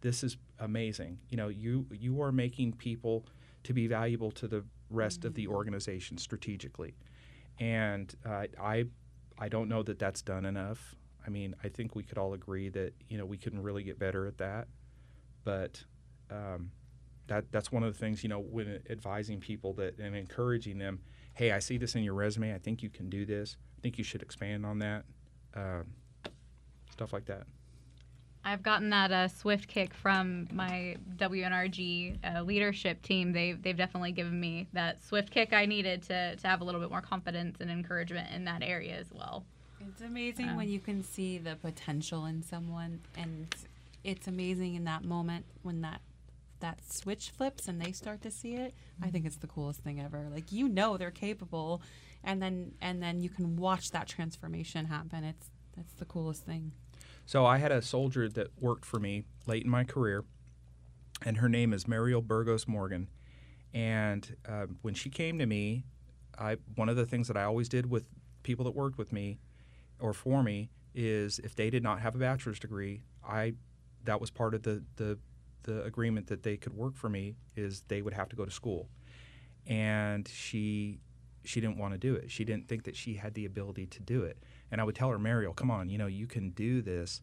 This 0.00 0.22
is 0.24 0.36
amazing. 0.58 1.20
You 1.30 1.36
know, 1.36 1.48
you 1.48 1.86
you 1.92 2.20
are 2.20 2.32
making 2.32 2.72
people 2.74 3.24
to 3.64 3.72
be 3.72 3.86
valuable 3.86 4.30
to 4.30 4.46
the 4.46 4.64
rest 4.90 5.24
of 5.24 5.34
the 5.34 5.48
organization 5.48 6.16
strategically 6.16 6.94
and 7.58 8.14
uh, 8.26 8.46
I 8.60 8.86
I 9.38 9.48
don't 9.48 9.68
know 9.68 9.82
that 9.82 9.98
that's 9.98 10.22
done 10.22 10.44
enough. 10.44 10.94
I 11.26 11.30
mean, 11.30 11.54
I 11.64 11.68
think 11.68 11.94
we 11.94 12.02
could 12.02 12.18
all 12.18 12.34
agree 12.34 12.68
that 12.70 12.92
you 13.08 13.18
know 13.18 13.24
we 13.24 13.36
can 13.36 13.62
really 13.62 13.82
get 13.82 13.98
better 13.98 14.26
at 14.26 14.38
that, 14.38 14.68
but 15.44 15.82
um, 16.30 16.70
that 17.28 17.50
that's 17.50 17.72
one 17.72 17.82
of 17.82 17.92
the 17.92 17.98
things 17.98 18.22
you 18.22 18.28
know 18.28 18.40
when 18.40 18.80
advising 18.90 19.40
people 19.40 19.72
that 19.74 19.98
and 19.98 20.14
encouraging 20.16 20.78
them. 20.78 21.00
Hey, 21.34 21.50
I 21.52 21.58
see 21.58 21.78
this 21.78 21.94
in 21.94 22.02
your 22.04 22.14
resume. 22.14 22.54
I 22.54 22.58
think 22.58 22.82
you 22.82 22.90
can 22.90 23.08
do 23.08 23.24
this. 23.24 23.56
I 23.78 23.80
think 23.80 23.98
you 23.98 24.04
should 24.04 24.22
expand 24.22 24.64
on 24.64 24.78
that. 24.78 25.04
Um, 25.54 25.86
stuff 26.90 27.12
like 27.12 27.24
that. 27.26 27.46
I've 28.44 28.62
gotten 28.62 28.90
that 28.90 29.10
uh, 29.10 29.28
swift 29.28 29.68
kick 29.68 29.94
from 29.94 30.48
my 30.52 30.96
WNRG 31.16 32.18
uh, 32.22 32.42
leadership 32.42 33.00
team. 33.02 33.32
They've, 33.32 33.60
they've 33.62 33.76
definitely 33.76 34.12
given 34.12 34.38
me 34.38 34.68
that 34.74 35.02
swift 35.02 35.30
kick 35.30 35.52
I 35.52 35.64
needed 35.66 36.02
to, 36.04 36.36
to 36.36 36.46
have 36.46 36.60
a 36.60 36.64
little 36.64 36.80
bit 36.80 36.90
more 36.90 37.00
confidence 37.00 37.56
and 37.60 37.70
encouragement 37.70 38.30
in 38.32 38.44
that 38.44 38.62
area 38.62 38.96
as 38.98 39.06
well. 39.12 39.44
it's 39.80 40.02
amazing 40.02 40.50
Um, 40.50 40.56
when 40.56 40.68
you 40.68 40.78
can 40.80 41.02
see 41.02 41.38
the 41.38 41.56
potential 41.56 42.26
in 42.26 42.42
someone, 42.42 43.00
and 43.16 43.54
it's 44.02 44.28
amazing 44.28 44.74
in 44.74 44.84
that 44.84 45.04
moment 45.04 45.46
when 45.62 45.80
that 45.80 46.00
that 46.60 46.80
switch 46.90 47.30
flips 47.30 47.68
and 47.68 47.78
they 47.80 47.92
start 47.92 48.22
to 48.22 48.30
see 48.30 48.54
it. 48.54 48.74
I 49.02 49.10
think 49.10 49.26
it's 49.26 49.36
the 49.36 49.46
coolest 49.46 49.80
thing 49.80 50.00
ever. 50.00 50.28
Like 50.30 50.50
you 50.52 50.68
know 50.68 50.96
they're 50.96 51.10
capable, 51.10 51.82
and 52.22 52.40
then 52.42 52.72
and 52.80 53.02
then 53.02 53.20
you 53.20 53.28
can 53.28 53.56
watch 53.56 53.90
that 53.90 54.06
transformation 54.06 54.86
happen. 54.86 55.24
It's 55.24 55.50
that's 55.76 55.92
the 55.94 56.04
coolest 56.04 56.44
thing. 56.44 56.72
So 57.26 57.46
I 57.46 57.58
had 57.58 57.72
a 57.72 57.80
soldier 57.80 58.28
that 58.28 58.48
worked 58.60 58.84
for 58.84 59.00
me 59.00 59.24
late 59.46 59.64
in 59.64 59.70
my 59.70 59.84
career, 59.84 60.24
and 61.22 61.38
her 61.38 61.48
name 61.48 61.72
is 61.72 61.88
Mariel 61.88 62.20
Burgos 62.20 62.68
Morgan. 62.68 63.08
And 63.72 64.36
uh, 64.48 64.66
when 64.82 64.94
she 64.94 65.10
came 65.10 65.38
to 65.38 65.46
me, 65.46 65.84
I 66.38 66.56
one 66.74 66.88
of 66.88 66.96
the 66.96 67.06
things 67.06 67.28
that 67.28 67.36
I 67.36 67.44
always 67.44 67.68
did 67.68 67.90
with 67.90 68.04
people 68.42 68.64
that 68.66 68.72
worked 68.72 68.98
with 68.98 69.12
me 69.12 69.38
or 69.98 70.12
for 70.12 70.42
me 70.42 70.70
is 70.94 71.38
if 71.40 71.54
they 71.54 71.70
did 71.70 71.82
not 71.82 72.00
have 72.00 72.14
a 72.14 72.18
bachelor's 72.18 72.58
degree, 72.58 73.02
I 73.26 73.54
that 74.04 74.20
was 74.20 74.30
part 74.30 74.54
of 74.54 74.62
the 74.62 74.82
the 74.96 75.18
the 75.62 75.82
agreement 75.84 76.26
that 76.26 76.42
they 76.42 76.56
could 76.56 76.74
work 76.74 76.94
for 76.94 77.08
me 77.08 77.36
is 77.56 77.84
they 77.88 78.02
would 78.02 78.12
have 78.12 78.28
to 78.28 78.36
go 78.36 78.44
to 78.44 78.50
school. 78.50 78.88
And 79.66 80.28
she 80.28 81.00
she 81.42 81.60
didn't 81.60 81.78
want 81.78 81.94
to 81.94 81.98
do 81.98 82.14
it. 82.14 82.30
She 82.30 82.44
didn't 82.44 82.68
think 82.68 82.84
that 82.84 82.96
she 82.96 83.14
had 83.14 83.34
the 83.34 83.44
ability 83.44 83.86
to 83.86 84.00
do 84.00 84.22
it. 84.22 84.42
And 84.74 84.80
I 84.80 84.84
would 84.84 84.96
tell 84.96 85.08
her, 85.10 85.20
Mariel, 85.20 85.52
come 85.52 85.70
on, 85.70 85.88
you 85.88 85.98
know, 85.98 86.08
you 86.08 86.26
can 86.26 86.50
do 86.50 86.82
this. 86.82 87.22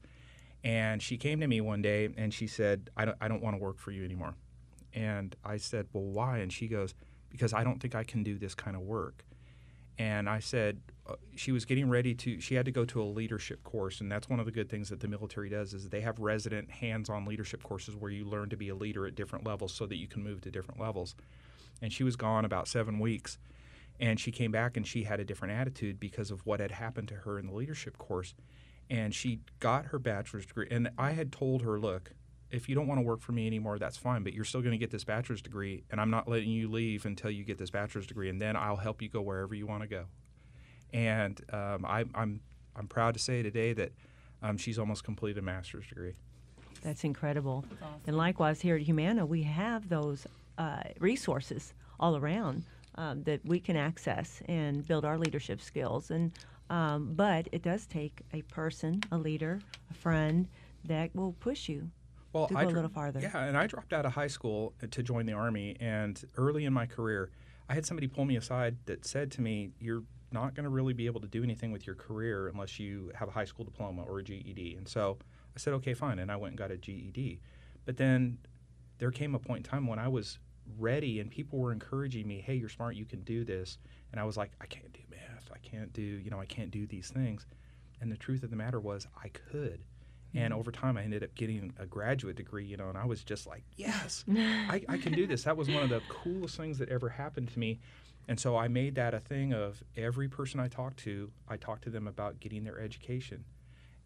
And 0.64 1.02
she 1.04 1.18
came 1.18 1.42
to 1.42 1.48
me 1.48 1.60
one 1.60 1.82
day 1.82 2.08
and 2.16 2.34
she 2.34 2.48
said, 2.48 2.90
I 2.96 3.04
don't, 3.04 3.18
I 3.20 3.28
don't 3.28 3.44
want 3.44 3.58
to 3.58 3.62
work 3.62 3.78
for 3.78 3.92
you 3.92 4.06
anymore. 4.06 4.36
And 4.94 5.36
I 5.44 5.58
said, 5.58 5.88
Well, 5.92 6.06
why? 6.06 6.38
And 6.38 6.54
she 6.54 6.70
goes, 6.70 6.94
Because 7.30 7.54
I 7.54 7.66
don't 7.66 7.82
think 7.82 7.94
I 7.94 8.06
can 8.06 8.24
do 8.24 8.38
this 8.38 8.56
kind 8.56 8.78
of 8.78 8.84
work. 8.84 9.26
And 10.00 10.30
I 10.30 10.40
said, 10.40 10.80
uh, 11.06 11.16
she 11.36 11.52
was 11.52 11.66
getting 11.66 11.90
ready 11.90 12.16
to, 12.16 12.40
she 12.40 12.56
had 12.56 12.64
to 12.64 12.72
go 12.72 12.86
to 12.86 13.02
a 13.02 13.04
leadership 13.04 13.66
course. 13.66 14.00
And 14.00 14.10
that's 14.10 14.30
one 14.30 14.40
of 14.40 14.46
the 14.46 14.54
good 14.54 14.70
things 14.70 14.88
that 14.88 15.02
the 15.02 15.10
military 15.10 15.50
does 15.50 15.74
is 15.74 15.90
they 15.90 16.00
have 16.00 16.20
resident 16.20 16.72
hands-on 16.72 17.26
leadership 17.26 17.64
courses 17.64 17.98
where 17.98 18.12
you 18.12 18.24
learn 18.24 18.48
to 18.48 18.56
be 18.56 18.70
a 18.70 18.76
leader 18.76 19.06
at 19.06 19.16
different 19.16 19.46
levels 19.46 19.74
so 19.74 19.86
that 19.88 19.98
you 19.98 20.08
can 20.08 20.24
move 20.24 20.40
to 20.42 20.52
different 20.52 20.80
levels. 20.80 21.16
And 21.82 21.92
she 21.92 22.06
was 22.06 22.16
gone 22.16 22.46
about 22.46 22.70
seven 22.70 22.98
weeks. 22.98 23.38
And 24.02 24.20
she 24.20 24.32
came 24.32 24.52
back 24.52 24.76
and 24.76 24.86
she 24.86 25.04
had 25.04 25.22
a 25.22 25.24
different 25.24 25.54
attitude 25.54 26.00
because 26.00 26.32
of 26.32 26.46
what 26.46 26.60
had 26.60 26.72
happened 26.72 27.08
to 27.10 27.16
her 27.16 27.40
in 27.40 27.48
the 27.48 27.54
leadership 27.54 27.98
course. 27.98 28.34
And 28.90 29.16
she 29.16 29.40
got 29.60 29.86
her 29.86 30.00
bachelor's 30.00 30.46
degree. 30.46 30.68
And 30.70 30.90
I 30.98 31.12
had 31.12 31.32
told 31.32 31.62
her, 31.62 31.80
look, 31.80 32.12
if 32.52 32.68
you 32.68 32.76
don't 32.76 32.88
want 32.88 33.00
to 33.00 33.04
work 33.04 33.22
for 33.22 33.32
me 33.32 33.48
anymore, 33.48 33.80
that's 33.80 33.98
fine, 33.98 34.24
but 34.24 34.34
you're 34.34 34.44
still 34.44 34.62
going 34.62 34.74
to 34.74 34.78
get 34.78 34.92
this 34.92 35.06
bachelor's 35.06 35.42
degree, 35.42 35.84
and 35.90 36.02
I'm 36.02 36.10
not 36.10 36.28
letting 36.28 36.50
you 36.50 36.70
leave 36.70 37.06
until 37.06 37.32
you 37.32 37.46
get 37.46 37.58
this 37.58 37.70
bachelor's 37.70 38.06
degree, 38.06 38.30
and 38.30 38.42
then 38.42 38.58
I'll 38.58 38.76
help 38.76 39.02
you 39.02 39.08
go 39.08 39.22
wherever 39.22 39.56
you 39.56 39.66
want 39.66 39.84
to 39.84 39.88
go. 39.88 40.06
And 40.92 41.40
um, 41.54 41.86
I, 41.86 42.04
I'm 42.14 42.42
I'm 42.76 42.88
proud 42.88 43.14
to 43.14 43.20
say 43.20 43.42
today 43.42 43.74
that 43.74 43.92
um, 44.42 44.58
she's 44.58 44.78
almost 44.78 45.04
completed 45.04 45.40
a 45.40 45.42
master's 45.42 45.88
degree. 45.88 46.14
That's 46.84 47.04
incredible. 47.04 47.64
And 48.06 48.18
likewise, 48.18 48.60
here 48.60 48.76
at 48.76 48.82
Humana, 48.82 49.26
we 49.26 49.44
have 49.44 49.88
those 49.88 50.26
uh, 50.58 50.84
resources 51.00 51.74
all 52.00 52.18
around 52.18 52.66
um, 52.96 53.24
that 53.24 53.46
we 53.46 53.60
can 53.60 53.76
access 53.76 54.42
and 54.48 54.86
build 54.88 55.06
our 55.06 55.18
leadership 55.18 55.62
skills. 55.62 56.12
And 56.12 56.32
Um, 56.70 57.16
but 57.16 57.50
it 57.52 57.64
does 57.64 57.86
take 57.86 58.22
a 58.32 58.44
person, 58.44 59.02
a 59.12 59.18
leader, 59.18 59.60
a 59.90 59.94
friend 59.94 60.48
that 60.86 61.14
will 61.14 61.34
push 61.34 61.68
you 61.68 61.92
well, 62.32 62.48
to 62.48 62.58
I 62.58 62.64
go 62.64 62.70
a 62.70 62.72
little 62.72 62.90
farther. 62.90 63.20
Yeah, 63.20 63.44
and 63.44 63.58
I 63.58 63.68
dropped 63.68 63.92
out 63.92 64.06
of 64.06 64.14
high 64.14 64.28
school 64.30 64.74
to 64.90 65.04
join 65.04 65.26
the 65.26 65.34
army, 65.34 65.76
and 65.82 66.24
early 66.38 66.64
in 66.64 66.72
my 66.72 66.86
career, 66.86 67.30
I 67.68 67.74
had 67.74 67.86
somebody 67.86 68.08
pull 68.08 68.24
me 68.24 68.38
aside 68.38 68.78
that 68.86 69.06
said 69.06 69.32
to 69.32 69.42
me, 69.42 69.72
"You're 69.80 70.04
not 70.32 70.56
going 70.56 70.64
to 70.64 70.70
really 70.70 70.94
be 70.94 71.08
able 71.08 71.20
to 71.20 71.28
do 71.28 71.44
anything 71.44 71.74
with 71.74 71.86
your 71.86 71.96
career 71.96 72.48
unless 72.48 72.80
you 72.80 73.12
have 73.16 73.28
a 73.28 73.32
high 73.32 73.46
school 73.46 73.66
diploma 73.66 74.04
or 74.04 74.20
a 74.20 74.24
GED." 74.24 74.76
And 74.78 74.88
so 74.88 75.18
I 75.56 75.60
said, 75.60 75.74
"Okay, 75.74 75.94
fine," 75.94 76.20
and 76.20 76.32
I 76.32 76.38
went 76.38 76.52
and 76.54 76.58
got 76.58 76.72
a 76.72 76.78
GED. 76.78 77.42
But 77.84 77.98
then 77.98 78.38
there 79.00 79.12
came 79.12 79.36
a 79.36 79.40
point 79.40 79.68
in 79.68 79.70
time 79.70 79.88
when 79.88 80.00
I 80.00 80.08
was 80.08 80.40
ready, 80.78 81.20
and 81.20 81.30
people 81.30 81.60
were 81.60 81.72
encouraging 81.72 82.28
me, 82.28 82.42
"Hey, 82.42 82.56
you're 82.56 82.70
smart. 82.70 82.96
You 82.96 83.06
can 83.06 83.22
do 83.22 83.44
this." 83.44 83.78
And 84.12 84.20
I 84.20 84.24
was 84.24 84.38
like, 84.38 84.52
"I 84.60 84.66
can't 84.66 84.92
do 84.94 85.02
math. 85.10 85.50
I 85.54 85.58
can't 85.60 85.92
do, 85.94 86.02
you 86.02 86.30
know, 86.30 86.40
I 86.40 86.46
can't 86.46 86.72
do 86.72 86.86
these 86.86 87.10
things." 87.10 87.46
And 88.02 88.12
the 88.12 88.18
truth 88.18 88.44
of 88.44 88.50
the 88.50 88.56
matter 88.56 88.80
was, 88.80 89.08
I 89.24 89.30
could. 89.30 89.84
And 90.34 90.52
mm-hmm. 90.52 90.60
over 90.60 90.72
time, 90.72 90.98
I 90.98 91.04
ended 91.04 91.24
up 91.24 91.36
getting 91.36 91.74
a 91.78 91.86
graduate 91.86 92.36
degree, 92.36 92.66
you 92.66 92.78
know, 92.78 92.90
and 92.90 92.98
I 92.98 93.06
was 93.06 93.24
just 93.24 93.48
like, 93.48 93.64
yes, 93.76 94.24
I, 94.36 94.82
I 94.90 94.98
can 94.98 95.14
do 95.14 95.28
this. 95.28 95.44
That 95.44 95.56
was 95.56 95.70
one 95.70 95.84
of 95.84 95.90
the 95.90 96.02
coolest 96.10 96.58
things 96.58 96.78
that 96.80 96.90
ever 96.90 97.10
happened 97.10 97.50
to 97.50 97.60
me. 97.60 97.80
And 98.28 98.40
so 98.40 98.56
I 98.56 98.68
made 98.68 98.96
that 98.96 99.14
a 99.14 99.20
thing 99.20 99.54
of 99.54 99.84
every 99.98 100.30
person 100.30 100.60
I 100.60 100.68
talked 100.68 100.98
to, 101.00 101.32
I 101.48 101.58
talked 101.58 101.84
to 101.84 101.90
them 101.90 102.08
about 102.08 102.40
getting 102.40 102.64
their 102.64 102.80
education. 102.80 103.44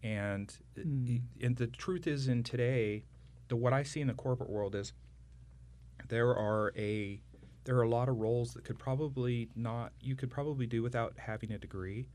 And, 0.04 0.54
uh, 0.78 0.82
hmm. 0.82 1.18
and 1.42 1.56
the 1.56 1.68
truth 1.68 2.08
is, 2.08 2.28
in 2.28 2.44
today, 2.44 3.04
the 3.48 3.56
what 3.56 3.74
I 3.74 3.84
see 3.84 4.02
in 4.02 4.08
the 4.08 4.14
corporate 4.14 4.50
world 4.50 4.76
is 4.76 4.94
there 6.08 6.36
are 6.36 6.72
a 6.76 7.22
there 7.66 7.76
are 7.78 7.84
a 7.84 7.90
lot 7.90 8.08
of 8.08 8.18
roles 8.18 8.54
that 8.54 8.64
could 8.64 8.80
probably 8.80 9.50
not 9.56 9.92
you 10.00 10.16
could 10.16 10.30
probably 10.30 10.66
do 10.66 10.82
without 10.82 11.14
having 11.18 11.52
a 11.52 11.58
degree. 11.58 12.08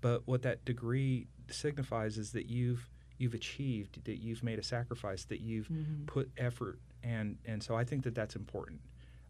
But 0.00 0.22
what 0.26 0.42
that 0.42 0.64
degree 0.64 1.28
signifies 1.50 2.18
is 2.18 2.32
that 2.32 2.46
you've 2.46 2.90
you've 3.18 3.34
achieved 3.34 4.04
that 4.04 4.22
you've 4.22 4.42
made 4.42 4.58
a 4.58 4.62
sacrifice 4.62 5.24
that 5.24 5.40
you've 5.40 5.68
mm-hmm. 5.68 6.04
put 6.06 6.30
effort 6.36 6.78
and 7.02 7.36
and 7.44 7.62
so 7.62 7.74
I 7.76 7.84
think 7.84 8.04
that 8.04 8.14
that's 8.14 8.36
important. 8.36 8.80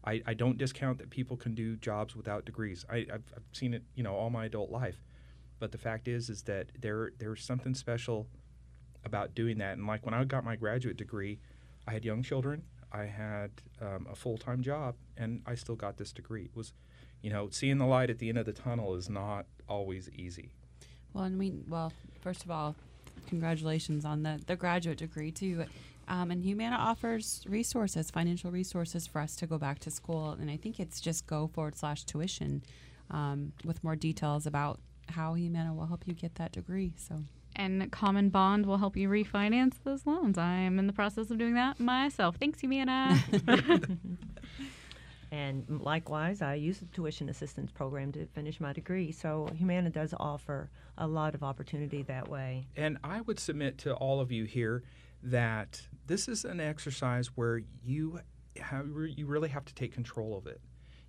I, 0.05 0.21
I 0.25 0.33
don't 0.35 0.57
discount 0.57 0.99
that 0.99 1.09
people 1.09 1.35
can 1.35 1.53
do 1.53 1.75
jobs 1.75 2.15
without 2.15 2.45
degrees. 2.45 2.85
I, 2.89 2.97
I've, 3.11 3.23
I've 3.35 3.43
seen 3.51 3.73
it 3.73 3.83
you 3.95 4.03
know 4.03 4.15
all 4.15 4.29
my 4.29 4.45
adult 4.45 4.71
life. 4.71 5.03
But 5.59 5.71
the 5.71 5.77
fact 5.77 6.07
is 6.07 6.29
is 6.29 6.43
that 6.43 6.71
there 6.79 7.11
there's 7.19 7.43
something 7.43 7.73
special 7.73 8.27
about 9.03 9.35
doing 9.35 9.57
that. 9.57 9.77
And 9.77 9.85
like 9.87 10.05
when 10.05 10.13
I 10.13 10.23
got 10.23 10.43
my 10.43 10.55
graduate 10.55 10.97
degree 10.97 11.39
I 11.87 11.93
had 11.93 12.03
young 12.05 12.23
children 12.23 12.63
I 12.91 13.03
had 13.03 13.51
um, 13.81 14.07
a 14.09 14.15
full 14.15 14.37
time 14.37 14.61
job, 14.61 14.95
and 15.17 15.41
I 15.45 15.55
still 15.55 15.75
got 15.75 15.97
this 15.97 16.11
degree. 16.11 16.45
It 16.45 16.55
was, 16.55 16.73
you 17.21 17.29
know, 17.29 17.49
seeing 17.51 17.77
the 17.77 17.85
light 17.85 18.09
at 18.09 18.19
the 18.19 18.29
end 18.29 18.37
of 18.37 18.45
the 18.45 18.53
tunnel 18.53 18.95
is 18.95 19.09
not 19.09 19.45
always 19.67 20.09
easy. 20.09 20.51
Well, 21.13 21.25
and 21.25 21.37
we 21.37 21.53
well, 21.67 21.91
first 22.21 22.43
of 22.43 22.51
all, 22.51 22.75
congratulations 23.27 24.05
on 24.05 24.23
the 24.23 24.39
the 24.45 24.55
graduate 24.55 24.97
degree 24.97 25.31
too. 25.31 25.65
Um, 26.09 26.31
and 26.31 26.41
Humana 26.41 26.77
offers 26.77 27.43
resources, 27.49 28.09
financial 28.09 28.49
resources 28.49 29.05
for 29.05 29.19
us 29.19 29.35
to 29.37 29.47
go 29.47 29.57
back 29.57 29.79
to 29.79 29.91
school, 29.91 30.37
and 30.39 30.49
I 30.49 30.55
think 30.55 30.79
it's 30.79 31.01
just 31.01 31.27
go 31.27 31.47
forward 31.47 31.75
slash 31.75 32.05
tuition 32.05 32.63
um, 33.11 33.51
with 33.65 33.83
more 33.83 33.97
details 33.97 34.45
about 34.45 34.79
how 35.09 35.33
Humana 35.33 35.73
will 35.73 35.85
help 35.85 36.03
you 36.05 36.13
get 36.13 36.35
that 36.35 36.51
degree. 36.51 36.93
So 36.97 37.23
And 37.55 37.91
CommonBond 37.91 38.65
will 38.65 38.77
help 38.77 38.95
you 38.95 39.09
refinance 39.09 39.75
those 39.83 40.05
loans. 40.05 40.37
I 40.37 40.53
am 40.55 40.79
in 40.79 40.87
the 40.87 40.93
process 40.93 41.31
of 41.31 41.37
doing 41.37 41.55
that 41.55 41.79
myself. 41.79 42.37
Thanks, 42.37 42.59
Humana. 42.61 43.17
And 45.31 45.81
likewise, 45.81 46.41
I 46.41 46.55
use 46.55 46.79
the 46.79 46.85
tuition 46.85 47.29
assistance 47.29 47.71
program 47.71 48.11
to 48.13 48.25
finish 48.27 48.59
my 48.59 48.71
degree. 48.71 49.11
So 49.11 49.49
Humana 49.55 49.89
does 49.89 50.13
offer 50.17 50.69
a 50.97 51.07
lot 51.07 51.35
of 51.35 51.43
opportunity 51.43 52.03
that 52.03 52.29
way. 52.29 52.65
And 52.75 52.97
I 53.03 53.21
would 53.21 53.39
submit 53.39 53.77
to 53.79 53.93
all 53.95 54.21
of 54.21 54.31
you 54.31 54.45
here 54.45 54.83
that 55.23 55.81
this 56.05 56.27
is 56.27 56.45
an 56.45 56.59
exercise 56.59 57.27
where 57.35 57.61
you 57.83 58.19
have, 58.61 58.87
you 58.87 59.25
really 59.25 59.49
have 59.49 59.65
to 59.65 59.73
take 59.73 59.93
control 59.93 60.37
of 60.37 60.47
it. 60.47 60.61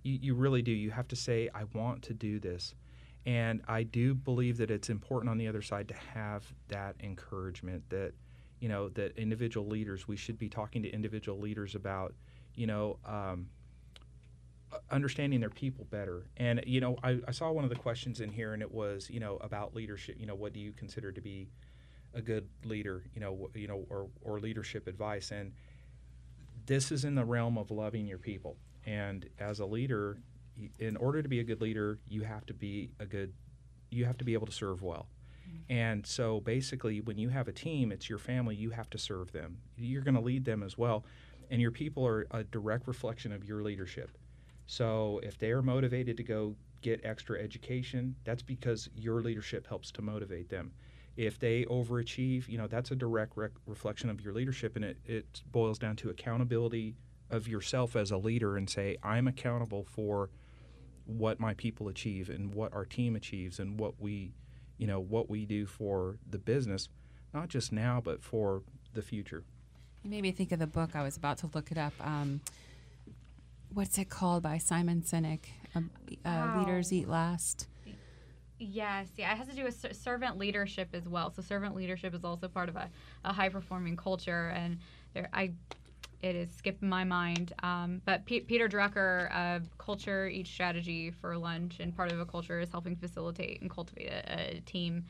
You, 0.03 0.19
you 0.21 0.35
really 0.35 0.61
do. 0.61 0.71
You 0.71 0.91
have 0.91 1.07
to 1.09 1.15
say, 1.15 1.49
I 1.55 1.63
want 1.73 2.03
to 2.03 2.13
do 2.13 2.39
this. 2.39 2.75
And 3.29 3.61
I 3.67 3.83
do 3.83 4.15
believe 4.15 4.57
that 4.57 4.71
it's 4.71 4.89
important 4.89 5.29
on 5.29 5.37
the 5.37 5.47
other 5.47 5.61
side 5.61 5.87
to 5.89 5.93
have 6.15 6.51
that 6.69 6.95
encouragement 6.99 7.87
that, 7.89 8.13
you 8.59 8.67
know, 8.67 8.89
that 8.89 9.15
individual 9.19 9.67
leaders, 9.67 10.07
we 10.07 10.15
should 10.15 10.39
be 10.39 10.49
talking 10.49 10.81
to 10.81 10.89
individual 10.89 11.39
leaders 11.39 11.75
about, 11.75 12.15
you 12.55 12.65
know, 12.65 12.97
um, 13.05 13.45
understanding 14.89 15.39
their 15.39 15.51
people 15.51 15.85
better. 15.91 16.25
And 16.37 16.63
you 16.65 16.81
know, 16.81 16.97
I, 17.03 17.19
I 17.27 17.31
saw 17.31 17.51
one 17.51 17.63
of 17.63 17.69
the 17.69 17.75
questions 17.75 18.19
in 18.19 18.31
here, 18.31 18.53
and 18.53 18.63
it 18.63 18.71
was 18.71 19.07
you 19.11 19.19
know 19.19 19.37
about 19.41 19.75
leadership. 19.75 20.15
You 20.19 20.25
know, 20.25 20.35
what 20.35 20.51
do 20.51 20.59
you 20.59 20.71
consider 20.71 21.11
to 21.11 21.21
be 21.21 21.49
a 22.15 22.23
good 22.23 22.47
leader? 22.63 23.03
You 23.13 23.21
know, 23.21 23.51
you 23.53 23.67
know, 23.67 23.85
or 23.89 24.07
or 24.21 24.39
leadership 24.39 24.87
advice. 24.87 25.29
And 25.29 25.51
this 26.65 26.91
is 26.91 27.05
in 27.05 27.13
the 27.13 27.25
realm 27.25 27.59
of 27.59 27.69
loving 27.69 28.07
your 28.07 28.17
people. 28.17 28.57
And 28.87 29.29
as 29.39 29.59
a 29.59 29.65
leader, 29.67 30.17
in 30.79 30.97
order 30.97 31.21
to 31.21 31.29
be 31.29 31.39
a 31.39 31.43
good 31.43 31.61
leader, 31.61 31.99
you 32.07 32.23
have 32.23 32.45
to 32.47 32.53
be 32.53 32.91
a 32.99 33.05
good, 33.05 33.33
you 33.91 34.05
have 34.05 34.17
to 34.17 34.25
be 34.25 34.33
able 34.33 34.47
to 34.47 34.53
serve 34.53 34.81
well. 34.81 35.07
Mm-hmm. 35.47 35.73
And 35.73 36.05
so 36.05 36.39
basically, 36.41 37.01
when 37.01 37.17
you 37.17 37.29
have 37.29 37.47
a 37.47 37.51
team, 37.51 37.91
it's 37.91 38.09
your 38.09 38.19
family, 38.19 38.55
you 38.55 38.69
have 38.71 38.89
to 38.91 38.97
serve 38.97 39.31
them. 39.31 39.57
You're 39.77 40.03
going 40.03 40.15
to 40.15 40.21
lead 40.21 40.45
them 40.45 40.63
as 40.63 40.77
well. 40.77 41.05
And 41.51 41.61
your 41.61 41.71
people 41.71 42.05
are 42.05 42.27
a 42.31 42.43
direct 42.43 42.87
reflection 42.87 43.31
of 43.31 43.43
your 43.43 43.63
leadership. 43.63 44.17
So 44.67 45.19
if 45.23 45.37
they 45.37 45.51
are 45.51 45.63
motivated 45.63 46.17
to 46.17 46.23
go 46.23 46.55
get 46.81 47.01
extra 47.03 47.39
education, 47.41 48.15
that's 48.23 48.43
because 48.43 48.89
your 48.95 49.21
leadership 49.21 49.67
helps 49.67 49.91
to 49.91 50.01
motivate 50.01 50.49
them. 50.49 50.71
If 51.17 51.39
they 51.39 51.65
overachieve, 51.65 52.47
you 52.47 52.57
know, 52.57 52.67
that's 52.67 52.91
a 52.91 52.95
direct 52.95 53.35
rec- 53.35 53.51
reflection 53.65 54.09
of 54.09 54.21
your 54.21 54.31
leadership. 54.31 54.75
And 54.75 54.85
it, 54.85 54.97
it 55.05 55.41
boils 55.51 55.79
down 55.79 55.95
to 55.97 56.09
accountability 56.09 56.95
of 57.29 57.47
yourself 57.47 57.95
as 57.95 58.11
a 58.11 58.17
leader 58.17 58.57
and 58.57 58.69
say, 58.69 58.97
I'm 59.03 59.27
accountable 59.27 59.83
for 59.83 60.29
what 61.09 61.39
my 61.39 61.53
people 61.55 61.87
achieve 61.87 62.29
and 62.29 62.53
what 62.53 62.73
our 62.73 62.85
team 62.85 63.15
achieves 63.15 63.59
and 63.59 63.79
what 63.79 63.99
we 63.99 64.31
you 64.77 64.87
know 64.87 64.99
what 64.99 65.29
we 65.29 65.45
do 65.45 65.65
for 65.65 66.17
the 66.29 66.37
business 66.37 66.87
not 67.33 67.47
just 67.49 67.71
now 67.71 67.99
but 68.03 68.23
for 68.23 68.61
the 68.93 69.01
future 69.01 69.43
you 70.03 70.09
made 70.09 70.21
me 70.21 70.31
think 70.31 70.51
of 70.51 70.59
the 70.59 70.67
book. 70.67 70.95
I 70.95 71.03
was 71.03 71.17
about 71.17 71.39
to 71.39 71.49
look 71.53 71.71
it 71.71 71.77
up. 71.77 71.93
Um, 71.99 72.39
what's 73.73 73.97
it 73.97 74.09
called 74.09 74.43
by 74.43 74.57
Simon 74.57 75.01
Sinek? 75.01 75.39
Um, 75.75 75.89
uh, 76.25 76.29
Wow. 76.29 76.59
Leaders 76.59 76.93
Eat 76.93 77.07
Last. 77.07 77.67
Yes, 78.57 79.07
yeah, 79.17 79.31
it 79.31 79.37
has 79.37 79.47
to 79.47 79.55
do 79.55 79.63
with 79.63 79.85
servant 79.95 80.37
leadership 80.37 80.89
as 80.93 81.07
well. 81.07 81.31
So 81.33 81.41
servant 81.41 81.75
leadership 81.75 82.13
is 82.13 82.25
also 82.25 82.47
part 82.49 82.67
of 82.67 82.75
a, 82.75 82.89
a 83.23 83.31
high 83.31 83.49
performing 83.49 83.95
culture, 83.95 84.51
and 84.53 84.79
there, 85.13 85.29
I, 85.33 85.51
it 86.21 86.35
is 86.35 86.49
skipping 86.55 86.89
my 86.89 87.03
mind. 87.03 87.53
Um, 87.63 88.01
but 88.05 88.25
P- 88.25 88.41
Peter 88.41 88.67
Drucker, 88.67 89.29
uh, 89.33 89.59
culture 89.77 90.27
each 90.27 90.47
strategy 90.47 91.11
for 91.11 91.37
lunch, 91.37 91.79
and 91.79 91.95
part 91.95 92.11
of 92.11 92.19
a 92.19 92.25
culture 92.25 92.59
is 92.59 92.69
helping 92.69 92.95
facilitate 92.95 93.61
and 93.61 93.69
cultivate 93.69 94.09
a, 94.09 94.57
a 94.57 94.61
team. 94.61 95.05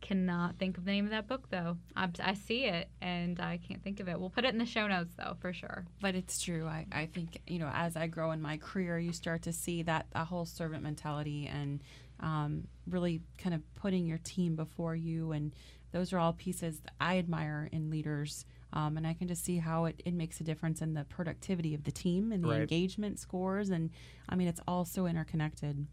Cannot 0.00 0.56
think 0.56 0.78
of 0.78 0.84
the 0.84 0.90
name 0.90 1.04
of 1.04 1.12
that 1.12 1.28
book 1.28 1.48
though. 1.48 1.76
I, 1.94 2.08
I 2.20 2.34
see 2.34 2.64
it 2.64 2.88
and 3.00 3.38
I 3.38 3.60
can't 3.68 3.84
think 3.84 4.00
of 4.00 4.08
it. 4.08 4.18
We'll 4.18 4.30
put 4.30 4.44
it 4.44 4.52
in 4.52 4.58
the 4.58 4.66
show 4.66 4.88
notes 4.88 5.14
though 5.16 5.36
for 5.38 5.52
sure. 5.52 5.84
But 6.00 6.16
it's 6.16 6.40
true. 6.40 6.66
I, 6.66 6.86
I 6.90 7.06
think, 7.06 7.40
you 7.46 7.60
know, 7.60 7.70
as 7.72 7.96
I 7.96 8.08
grow 8.08 8.32
in 8.32 8.42
my 8.42 8.56
career, 8.56 8.98
you 8.98 9.12
start 9.12 9.42
to 9.42 9.52
see 9.52 9.84
that, 9.84 10.06
that 10.12 10.26
whole 10.26 10.44
servant 10.44 10.82
mentality 10.82 11.46
and 11.46 11.80
um, 12.18 12.66
really 12.88 13.20
kind 13.38 13.54
of 13.54 13.62
putting 13.76 14.04
your 14.04 14.18
team 14.18 14.56
before 14.56 14.96
you. 14.96 15.30
And 15.30 15.54
those 15.92 16.12
are 16.12 16.18
all 16.18 16.32
pieces 16.32 16.82
I 17.00 17.18
admire 17.18 17.68
in 17.70 17.88
leaders. 17.88 18.44
Um, 18.72 18.96
and 18.96 19.06
I 19.06 19.14
can 19.14 19.28
just 19.28 19.44
see 19.44 19.58
how 19.58 19.84
it, 19.84 20.00
it 20.04 20.14
makes 20.14 20.40
a 20.40 20.44
difference 20.44 20.80
in 20.80 20.94
the 20.94 21.04
productivity 21.04 21.74
of 21.74 21.84
the 21.84 21.92
team 21.92 22.32
and 22.32 22.42
the 22.44 22.48
Right. 22.48 22.60
engagement 22.62 23.18
scores. 23.18 23.70
And 23.70 23.90
I 24.28 24.34
mean, 24.36 24.48
it's 24.48 24.60
all 24.66 24.84
so 24.84 25.06
interconnected. 25.06 25.86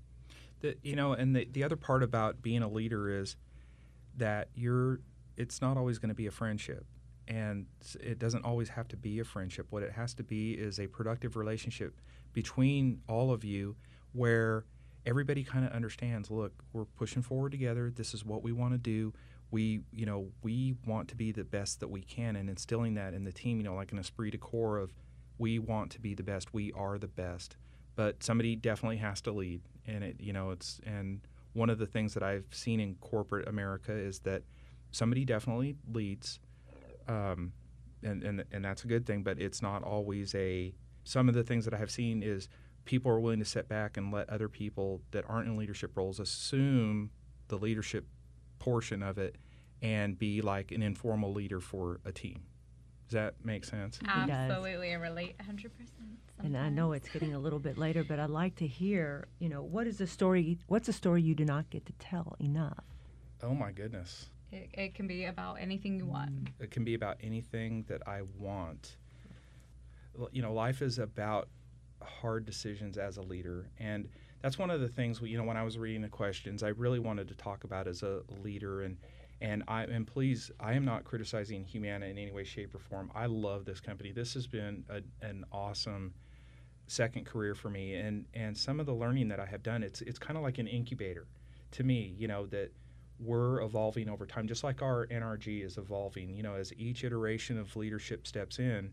the, 0.62 0.76
you 0.84 0.96
know 0.96 1.14
and 1.14 1.36
the, 1.36 1.48
the 1.52 1.64
other 1.64 1.76
part 1.78 2.04
about 2.04 2.42
being 2.42 2.62
a 2.62 2.68
leader 2.70 3.10
is 3.10 3.36
that 4.18 4.50
you're 4.56 5.00
it's 5.38 5.62
not 5.62 5.78
always 5.78 5.98
going 6.00 6.10
to 6.10 6.16
be 6.16 6.28
a 6.28 6.32
friendship 6.32 6.86
and 7.30 7.66
it 8.02 8.20
doesn't 8.20 8.44
always 8.44 8.68
have 8.70 8.88
to 8.90 8.98
be 8.98 9.20
a 9.20 9.24
friendship 9.24 9.68
what 9.70 9.84
it 9.84 9.92
has 9.94 10.14
to 10.16 10.24
be 10.24 10.52
is 10.54 10.80
a 10.80 10.88
productive 10.88 11.36
relationship 11.38 12.02
between 12.34 13.00
all 13.08 13.32
of 13.32 13.44
you 13.46 13.76
where 14.12 14.66
everybody 15.06 15.44
kind 15.44 15.64
of 15.66 15.72
understands 15.72 16.30
look 16.30 16.52
we're 16.74 16.84
pushing 16.86 17.22
forward 17.22 17.52
together 17.54 17.90
this 17.90 18.14
is 18.14 18.26
what 18.26 18.44
we 18.44 18.52
want 18.52 18.74
to 18.74 18.78
do 18.78 19.14
we 19.52 19.82
you 19.92 20.06
know 20.06 20.28
we 20.44 20.76
want 20.86 21.08
to 21.10 21.16
be 21.16 21.32
the 21.32 21.44
best 21.44 21.80
that 21.80 21.90
we 21.90 22.02
can 22.02 22.36
and 22.36 22.50
instilling 22.50 22.94
that 22.94 23.14
in 23.14 23.24
the 23.24 23.32
team 23.32 23.58
you 23.58 23.64
know 23.64 23.74
like 23.76 23.92
an 23.92 23.98
esprit 23.98 24.32
de 24.32 24.38
corps 24.38 24.78
of 24.78 24.94
we 25.40 25.58
want 25.58 25.90
to 25.92 26.02
be 26.02 26.14
the 26.14 26.22
best 26.22 26.54
we 26.54 26.72
are 26.74 27.00
the 27.00 27.08
best. 27.08 27.56
But 27.96 28.22
somebody 28.24 28.56
definitely 28.56 28.98
has 28.98 29.22
to 29.22 29.32
lead 29.32 29.62
and 29.88 30.04
it 30.04 30.18
you 30.20 30.34
know 30.34 30.52
it's 30.52 30.80
and 30.86 31.22
one 31.54 31.70
of 31.70 31.80
the 31.80 31.88
things 31.88 32.14
that 32.14 32.22
I've 32.22 32.46
seen 32.52 32.80
in 32.80 32.96
corporate 32.96 33.48
America 33.48 33.92
is 33.92 34.20
that 34.20 34.44
somebody 34.92 35.26
definitely 35.26 35.76
leads 35.92 36.40
um, 37.08 37.54
and, 38.04 38.24
and 38.24 38.44
and 38.52 38.64
that's 38.64 38.84
a 38.84 38.88
good 38.88 39.06
thing 39.06 39.24
but 39.24 39.40
it's 39.40 39.62
not 39.62 39.84
always 39.84 40.36
a 40.36 40.74
some 41.04 41.28
of 41.28 41.36
the 41.36 41.44
things 41.44 41.66
that 41.66 41.74
I 41.74 41.78
have 41.78 41.90
seen 41.90 42.22
is 42.22 42.48
people 42.86 43.12
are 43.12 43.20
willing 43.20 43.40
to 43.40 43.46
sit 43.46 43.68
back 43.68 43.98
and 43.98 44.14
let 44.14 44.30
other 44.30 44.48
people 44.48 45.02
that 45.12 45.26
aren't 45.28 45.48
in 45.48 45.58
leadership 45.58 45.98
roles 45.98 46.20
assume 46.20 47.10
the 47.48 47.58
leadership 47.58 48.06
portion 48.60 49.02
of 49.02 49.18
it 49.18 49.36
and 49.82 50.18
be 50.20 50.42
like 50.42 50.72
an 50.72 50.82
informal 50.82 51.34
leader 51.34 51.60
for 51.60 52.00
a 52.06 52.12
team. 52.12 52.44
Does 53.08 53.14
that 53.14 53.36
make 53.44 53.66
sense? 53.66 54.00
Absolutely, 54.08 54.92
I 54.92 54.96
relate 54.96 55.36
100%. 55.40 55.70
And 56.44 56.56
I 56.56 56.70
know 56.70 56.92
it's 56.94 57.10
getting 57.10 57.34
a 57.34 57.40
little 57.40 57.60
bit 57.60 57.78
later, 57.78 58.04
but 58.04 58.20
I'd 58.20 58.30
like 58.30 58.56
to 58.58 58.68
hear, 58.68 59.28
you 59.40 59.50
know, 59.50 59.62
what 59.62 59.88
is 59.88 59.98
the 59.98 60.08
story? 60.08 60.60
What's 60.68 60.88
a 60.88 60.94
story 60.94 61.22
you 61.22 61.36
do 61.36 61.44
not 61.44 61.70
get 61.70 61.86
to 61.88 61.94
tell 61.94 62.36
enough? 62.40 62.84
Oh 63.42 63.54
my 63.54 63.72
goodness. 63.72 64.28
It, 64.52 64.70
it 64.74 64.96
can 64.96 65.08
be 65.08 65.26
about 65.26 65.56
anything 65.60 65.98
you 65.98 66.06
want. 66.06 66.50
It 66.60 66.72
can 66.72 66.84
be 66.84 66.94
about 66.94 67.18
anything 67.22 67.86
that 67.88 68.08
I 68.08 68.22
want. 68.38 68.98
You 70.32 70.42
know, 70.42 70.54
life 70.54 70.82
is 70.82 71.00
about 71.00 71.50
hard 72.02 72.46
decisions 72.46 72.98
as 72.98 73.18
a 73.18 73.22
leader. 73.22 73.70
And 73.80 74.10
that's 74.42 74.58
one 74.58 74.70
of 74.70 74.82
the 74.82 74.88
things, 74.88 75.22
you 75.22 75.38
know, 75.38 75.44
when 75.44 75.58
I 75.58 75.64
was 75.64 75.78
reading 75.78 76.02
the 76.02 76.10
questions, 76.10 76.64
I 76.64 76.70
really 76.70 77.00
wanted 77.00 77.28
to 77.28 77.36
talk 77.36 77.64
about 77.64 77.88
as 77.88 78.04
a 78.04 78.22
leader. 78.42 78.82
And, 78.82 78.98
and 79.42 79.64
I, 79.68 79.84
and 79.84 80.08
please, 80.08 80.52
I 80.60 80.74
am 80.74 80.86
not 80.86 81.04
criticizing 81.04 81.66
Humana 81.66 82.06
in 82.06 82.18
any 82.18 82.32
way, 82.32 82.44
shape, 82.44 82.74
or 82.74 82.80
form. 82.80 83.12
I 83.14 83.26
love 83.26 83.66
this 83.66 83.80
company. 83.80 84.12
This 84.12 84.34
has 84.34 84.48
been 84.48 84.86
a, 84.90 85.02
an 85.26 85.46
awesome 85.52 86.14
second 86.88 87.26
career 87.26 87.54
for 87.54 87.70
me. 87.70 87.96
And, 87.96 88.26
and 88.34 88.58
some 88.58 88.80
of 88.80 88.86
the 88.86 88.94
learning 88.94 89.28
that 89.30 89.40
I 89.40 89.46
have 89.46 89.64
done, 89.64 89.84
it's, 89.84 90.02
it's 90.02 90.20
kind 90.20 90.38
of 90.38 90.44
like 90.44 90.58
an 90.58 90.68
incubator 90.68 91.28
to 91.72 91.84
me, 91.84 92.16
you 92.18 92.28
know, 92.28 92.46
that 92.48 92.72
we're 93.20 93.62
evolving 93.62 94.10
over 94.10 94.26
time, 94.26 94.48
just 94.48 94.64
like 94.64 94.82
our 94.82 95.06
NRG 95.08 95.66
is 95.66 95.78
evolving. 95.78 96.34
You 96.34 96.44
know, 96.44 96.56
as 96.56 96.74
each 96.78 97.04
iteration 97.04 97.58
of 97.58 97.76
leadership 97.76 98.26
steps 98.26 98.60
in, 98.60 98.92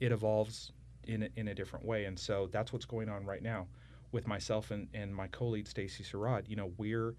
it 0.00 0.12
evolves 0.12 0.72
in 1.06 1.24
a, 1.24 1.28
in 1.36 1.48
a 1.48 1.54
different 1.54 1.84
way, 1.84 2.04
and 2.04 2.18
so 2.18 2.48
that's 2.52 2.72
what's 2.72 2.84
going 2.84 3.08
on 3.08 3.24
right 3.24 3.42
now 3.42 3.66
with 4.12 4.26
myself 4.26 4.70
and, 4.70 4.88
and 4.94 5.14
my 5.14 5.26
co-lead 5.28 5.66
Stacy 5.66 6.04
Surratt. 6.04 6.48
You 6.48 6.56
know, 6.56 6.72
we're 6.78 7.14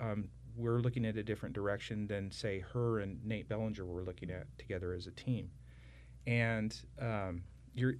um, 0.00 0.28
we're 0.56 0.80
looking 0.80 1.04
at 1.04 1.16
a 1.16 1.22
different 1.22 1.54
direction 1.54 2.06
than 2.06 2.30
say 2.30 2.64
her 2.72 3.00
and 3.00 3.24
Nate 3.24 3.48
Bellinger 3.48 3.84
were 3.84 4.02
looking 4.02 4.30
at 4.30 4.46
together 4.58 4.92
as 4.92 5.06
a 5.06 5.12
team, 5.12 5.50
and 6.26 6.76
um, 7.00 7.42
you're 7.74 7.94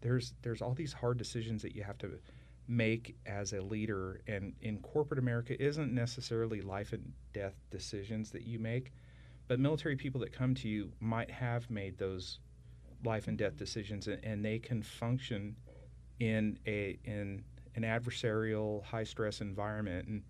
there's 0.00 0.34
there's 0.42 0.62
all 0.62 0.74
these 0.74 0.92
hard 0.92 1.18
decisions 1.18 1.62
that 1.62 1.74
you 1.74 1.82
have 1.82 1.98
to 1.98 2.18
make 2.68 3.16
as 3.26 3.52
a 3.52 3.60
leader. 3.60 4.20
And 4.26 4.54
in 4.60 4.78
corporate 4.78 5.18
america 5.18 5.60
isn't 5.60 5.92
necessarily 5.92 6.60
life 6.60 6.92
and 6.92 7.12
death 7.32 7.54
decisions 7.70 8.30
that 8.30 8.42
you 8.42 8.58
make 8.60 8.92
but 9.50 9.58
military 9.58 9.96
people 9.96 10.20
that 10.20 10.32
come 10.32 10.54
to 10.54 10.68
you 10.68 10.92
might 11.00 11.28
have 11.28 11.68
made 11.68 11.98
those 11.98 12.38
life 13.04 13.28
and 13.28 13.38
death 13.38 13.56
decisions 13.56 14.06
and, 14.06 14.22
and 14.24 14.44
they 14.44 14.58
can 14.58 14.82
function 14.82 15.56
in 16.18 16.58
a 16.66 16.98
in 17.04 17.42
an 17.76 17.82
adversarial 17.82 18.84
high 18.84 19.04
stress 19.04 19.40
environment. 19.40 20.06
And 20.08 20.22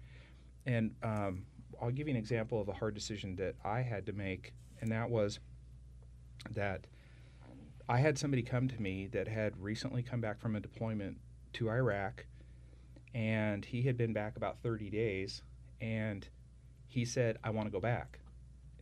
and 0.67 0.95
um, 1.03 1.47
I'll 1.81 1.91
give 1.91 2.07
you 2.09 2.15
an 2.15 2.19
example 2.19 2.61
of 2.61 2.69
a 2.69 2.73
hard 2.73 2.95
decision 2.95 3.37
that 3.37 3.57
I 3.65 3.81
had 3.81 4.07
to 4.07 4.12
make 4.12 4.55
and 4.81 4.91
that 4.93 5.11
was 5.11 5.41
that 6.50 6.87
I 7.89 7.99
had 7.99 8.19
somebody 8.19 8.43
come 8.43 8.69
to 8.69 8.81
me 8.81 9.09
that 9.09 9.27
had 9.27 9.61
recently 9.61 10.03
come 10.03 10.21
back 10.21 10.39
from 10.39 10.55
a 10.55 10.61
deployment 10.61 11.19
to 11.55 11.71
Iraq 11.71 12.27
and 13.15 13.65
he 13.65 13.83
had 13.83 13.97
been 13.97 14.12
back 14.12 14.37
about 14.37 14.62
30 14.62 14.91
days 14.91 15.43
and 15.81 16.29
he 16.87 17.05
said 17.05 17.39
I 17.43 17.50
want 17.50 17.67
to 17.67 17.73
go 17.73 17.81
back. 17.81 18.21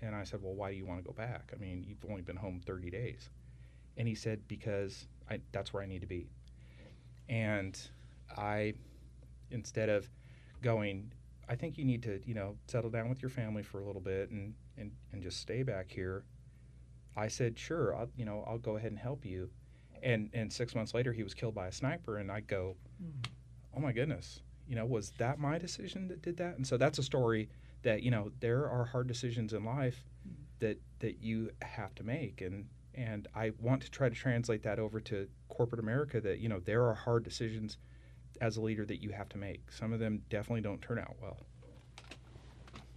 And 0.03 0.15
I 0.15 0.25
said 0.25 0.43
well 0.43 0.55
why 0.55 0.71
do 0.73 0.77
you 0.77 0.85
want 0.85 1.01
to 1.01 1.07
go 1.07 1.15
back? 1.15 1.53
I 1.55 1.59
mean 1.59 1.85
you've 1.87 2.05
only 2.11 2.23
been 2.23 2.37
home 2.37 2.61
30 2.65 2.91
days 2.91 3.31
and 3.99 4.07
he 4.09 4.15
said 4.15 4.41
because 4.49 5.07
I, 5.29 5.41
that's 5.53 5.75
where 5.75 5.83
I 5.83 5.87
need 5.87 6.01
to 6.01 6.07
be. 6.07 6.31
And 7.29 7.79
I 8.37 8.73
instead 9.51 9.89
of 9.91 10.09
going 10.63 11.13
I 11.49 11.57
think 11.57 11.79
you 11.79 11.85
need 11.85 12.03
to 12.05 12.21
you 12.25 12.35
know 12.35 12.57
settle 12.67 12.91
down 12.91 13.09
with 13.09 13.21
your 13.21 13.29
family 13.29 13.63
for 13.63 13.81
a 13.81 13.85
little 13.85 14.01
bit 14.01 14.31
and 14.31 14.55
and, 14.79 14.93
and 15.13 15.23
just 15.23 15.41
stay 15.41 15.63
back 15.63 15.91
here 15.91 16.25
I 17.17 17.29
said 17.29 17.59
sure 17.59 17.95
I'll 17.95 18.09
you 18.17 18.25
know 18.25 18.45
I'll 18.47 18.59
go 18.59 18.77
ahead 18.77 18.91
and 18.91 18.99
help 18.99 19.25
you. 19.25 19.51
And 20.03 20.31
and 20.33 20.53
6 20.53 20.75
months 20.75 20.95
later 20.95 21.13
he 21.13 21.25
was 21.25 21.35
killed 21.35 21.55
by 21.55 21.67
a 21.67 21.73
sniper 21.73 22.19
and 22.19 22.31
I 22.31 22.41
go 22.41 22.77
hmm. 23.01 23.11
oh 23.77 23.81
my 23.81 23.93
goodness. 23.93 24.41
You 24.67 24.77
know 24.77 24.87
was 24.87 25.13
that 25.19 25.39
my 25.39 25.59
decision 25.59 26.09
that 26.09 26.23
did 26.23 26.37
that? 26.39 26.57
And 26.57 26.67
so 26.67 26.77
that's 26.77 26.99
a 26.99 27.03
story 27.03 27.49
that 27.83 28.03
you 28.03 28.11
know 28.11 28.31
there 28.41 28.69
are 28.69 28.85
hard 28.85 29.09
decisions 29.09 29.53
in 29.53 29.65
life 29.65 30.05
hmm. 30.23 30.35
that 30.61 30.79
that 31.01 31.23
you 31.23 31.51
have 31.63 31.95
to 31.97 32.05
make. 32.05 32.41
And 32.41 32.67
and 32.99 33.29
I 33.35 33.53
want 33.61 33.83
to 33.83 33.91
try 33.91 34.09
to 34.09 34.15
translate 34.15 34.63
that 34.65 34.79
over 34.79 35.01
to 35.01 35.29
corporate 35.49 35.81
America 35.81 36.21
that 36.21 36.39
you 36.41 36.49
know 36.49 36.61
there 36.61 36.85
are 36.87 36.95
hard 36.95 37.23
decisions 37.25 37.79
as 38.41 38.57
a 38.57 38.61
leader 38.61 38.85
that 38.87 39.03
you 39.03 39.11
have 39.11 39.29
to 39.31 39.39
make 39.39 39.71
some 39.73 39.93
of 39.93 40.01
them 40.01 40.23
definitely 40.31 40.61
don't 40.61 40.83
turn 40.83 40.99
out 40.99 41.15
well 41.23 41.39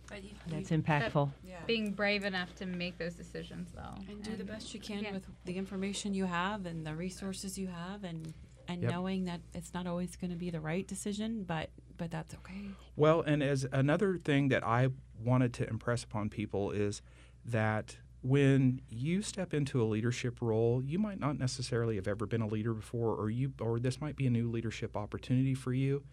But 0.09 0.23
you, 0.23 0.31
That's 0.47 0.71
you- 0.71 0.77
impactful. 0.79 1.31
yeah. 1.47 1.63
Being 1.65 1.93
brave 1.93 2.25
enough 2.25 2.53
to 2.55 2.65
make 2.65 2.97
those 2.97 3.13
decisions, 3.13 3.71
though. 3.73 3.95
and 4.09 4.21
do 4.21 4.35
the 4.35 4.43
best 4.43 4.73
you 4.73 4.79
can 4.79 5.03
yeah. 5.03 5.13
with 5.13 5.25
the 5.45 5.55
information 5.57 6.13
you 6.13 6.25
have 6.25 6.65
and 6.65 6.85
the 6.85 6.93
resources 6.95 7.57
you 7.57 7.67
have 7.67 8.03
and 8.03 8.33
and 8.67 8.83
Yep. 8.83 8.91
knowing 8.91 9.25
that 9.25 9.41
it's 9.53 9.73
not 9.73 9.85
always 9.87 10.15
going 10.15 10.31
to 10.31 10.37
be 10.37 10.49
the 10.49 10.59
right 10.61 10.87
decision 10.87 11.43
but 11.43 11.69
but 11.97 12.09
that's 12.11 12.33
okay 12.35 12.69
Well, 12.95 13.21
and 13.21 13.41
as 13.43 13.65
another 13.71 14.17
thing 14.17 14.49
that 14.49 14.63
I 14.65 14.89
wanted 15.23 15.53
to 15.55 15.69
impress 15.69 16.03
upon 16.03 16.29
people 16.29 16.71
is 16.71 17.01
that 17.45 17.97
when 18.23 18.81
you 18.89 19.21
step 19.21 19.53
into 19.53 19.81
a 19.81 19.85
leadership 19.85 20.41
role, 20.41 20.81
you 20.83 20.99
might 20.99 21.19
not 21.19 21.39
necessarily 21.39 21.95
have 21.95 22.07
ever 22.07 22.25
been 22.25 22.41
a 22.41 22.47
leader 22.47 22.73
before, 22.73 23.15
or 23.15 23.29
you, 23.29 23.53
or 23.59 23.79
this 23.79 23.99
might 23.99 24.15
be 24.15 24.27
a 24.27 24.29
new 24.29 24.49
leadership 24.49 24.95
opportunity 24.95 25.55
for 25.55 25.73
you. 25.73 26.03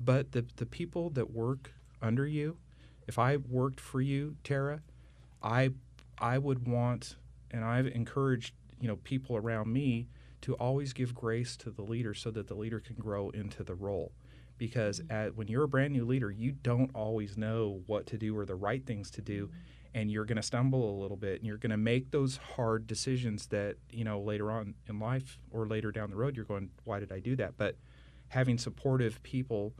But 0.00 0.32
the 0.32 0.44
the 0.56 0.66
people 0.66 1.10
that 1.10 1.30
work 1.30 1.72
under 2.00 2.26
you, 2.26 2.56
if 3.06 3.18
I 3.18 3.36
worked 3.36 3.78
for 3.78 4.00
you, 4.00 4.36
Tara, 4.42 4.82
I 5.42 5.70
I 6.18 6.38
would 6.38 6.66
want, 6.66 7.16
and 7.52 7.64
I've 7.64 7.86
encouraged 7.86 8.54
you 8.80 8.88
know 8.88 8.96
people 8.96 9.36
around 9.36 9.72
me 9.72 10.08
to 10.40 10.54
always 10.54 10.92
give 10.92 11.14
grace 11.14 11.56
to 11.58 11.70
the 11.70 11.82
leader 11.82 12.14
so 12.14 12.32
that 12.32 12.48
the 12.48 12.54
leader 12.54 12.80
can 12.80 12.96
grow 12.96 13.30
into 13.30 13.62
the 13.62 13.74
role 13.74 14.10
because 14.58 15.00
mm-hmm. 15.00 15.12
at, 15.12 15.36
when 15.36 15.48
you're 15.48 15.64
a 15.64 15.68
brand 15.68 15.92
new 15.92 16.04
leader, 16.04 16.30
you 16.30 16.52
don't 16.52 16.90
always 16.94 17.36
know 17.36 17.80
what 17.86 18.06
to 18.06 18.18
do 18.18 18.36
or 18.36 18.44
the 18.44 18.54
right 18.54 18.84
things 18.84 19.10
to 19.12 19.20
do, 19.20 19.50
and 19.94 20.10
you're 20.10 20.24
going 20.24 20.36
to 20.36 20.42
stumble 20.42 20.98
a 20.98 21.00
little 21.00 21.16
bit, 21.16 21.38
and 21.38 21.46
you're 21.46 21.58
going 21.58 21.70
to 21.70 21.76
make 21.76 22.10
those 22.10 22.38
hard 22.56 22.86
decisions 22.86 23.46
that 23.48 23.76
you 23.90 24.04
know 24.04 24.20
later 24.20 24.50
on 24.50 24.74
in 24.88 24.98
life 24.98 25.38
or 25.50 25.66
later 25.66 25.92
down 25.92 26.10
the 26.10 26.16
road 26.16 26.36
you're 26.36 26.44
going, 26.44 26.70
why 26.84 26.98
did 27.00 27.12
I 27.12 27.20
do 27.20 27.36
that? 27.36 27.56
But 27.56 27.76
having 28.28 28.58
supportive 28.58 29.22
people 29.22 29.74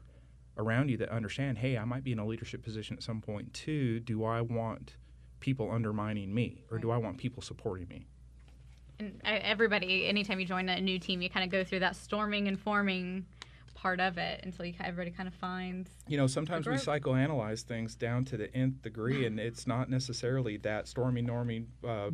around 0.59 0.90
you 0.90 0.96
that 0.98 1.09
understand, 1.09 1.59
hey, 1.59 1.79
I 1.79 1.85
might 1.85 2.05
be 2.05 2.12
in 2.12 2.18
a 2.18 2.27
leadership 2.27 2.62
position 2.62 2.96
at 2.96 3.03
some 3.03 3.20
point 3.20 3.53
too. 3.55 4.01
Do 4.01 4.25
I 4.25 4.42
want 4.42 4.96
people 5.40 5.70
undermining 5.70 6.33
me, 6.33 6.64
or 6.70 6.79
do 6.79 6.90
I 6.90 6.98
want 6.98 7.18
people 7.18 7.42
supporting 7.42 7.88
me? 7.88 8.07
And 8.98 9.20
uh, 9.25 9.38
everybody, 9.42 10.07
anytime 10.07 10.38
you 10.38 10.46
join 10.46 10.68
a 10.68 10.81
new 10.81 10.98
team, 10.98 11.22
you 11.22 11.31
kind 11.31 11.44
of 11.44 11.51
go 11.51 11.64
through 11.64 11.81
that 11.81 11.96
storming 11.96 12.48
and 12.48 12.61
forming 12.61 13.27
part 13.83 13.99
of 13.99 14.16
it 14.16 14.40
until 14.45 14.64
you 14.64 14.75
everybody 14.79 15.11
kind 15.11 15.27
of 15.27 15.35
finds. 15.35 15.90
You 16.07 16.16
know, 16.16 16.29
sometimes 16.29 16.68
we 16.68 16.75
psychoanalyze 16.75 17.62
things 17.62 17.97
down 17.97 18.25
to 18.27 18.37
the 18.37 18.55
nth 18.55 18.81
degree, 18.81 19.27
and 19.27 19.40
it's 19.49 19.66
not 19.66 19.90
necessarily 19.90 20.57
that 20.59 20.87
storming, 20.87 21.27
norming, 21.27 21.66
uh, 21.87 22.11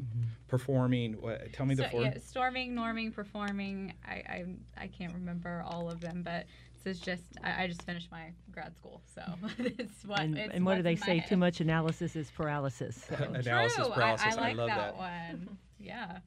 performing. 0.47 1.13
What, 1.21 1.53
tell 1.53 1.67
me 1.67 1.75
the 1.75 1.83
So, 1.85 1.89
fourth. 1.91 2.05
yeah, 2.05 2.15
storming, 2.25 2.75
norming, 2.75 3.13
performing. 3.13 3.93
I, 4.07 4.13
I 4.15 4.45
I 4.79 4.87
can't 4.87 5.13
remember 5.13 5.63
all 5.67 5.91
of 5.91 6.01
them, 6.01 6.23
but 6.25 6.47
this 6.83 6.97
is 6.97 7.01
just 7.01 7.25
I, 7.45 7.65
I 7.65 7.67
just 7.67 7.83
finished 7.83 8.11
my 8.11 8.33
grad 8.51 8.75
school, 8.75 9.03
so 9.15 9.23
it's 9.59 10.07
what. 10.07 10.21
and, 10.21 10.39
it's 10.39 10.55
and 10.55 10.65
what 10.65 10.77
do 10.77 10.83
they 10.83 10.97
say? 10.97 11.19
head. 11.19 11.29
Too 11.29 11.37
much 11.37 11.61
analysis 11.61 12.17
is 12.17 12.31
paralysis. 12.31 13.05
So. 13.11 13.15
Analysis 13.35 13.77
True. 13.77 13.93
paralysis. 13.93 14.27
I, 14.27 14.39
I 14.39 14.41
like 14.41 14.57
love 14.57 14.69
that, 14.69 14.77
that. 14.79 14.97
one. 14.97 15.59
Yeah. 15.79 16.19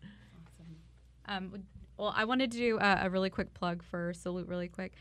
Um, 1.26 1.64
well, 1.98 2.14
I 2.16 2.26
wanted 2.26 2.52
to 2.52 2.58
do 2.58 2.78
a, 2.80 3.00
a 3.04 3.10
really 3.10 3.30
quick 3.32 3.54
plug 3.56 3.82
for 3.82 4.14
Salute, 4.14 4.48
really 4.48 4.68
quick. 4.68 4.94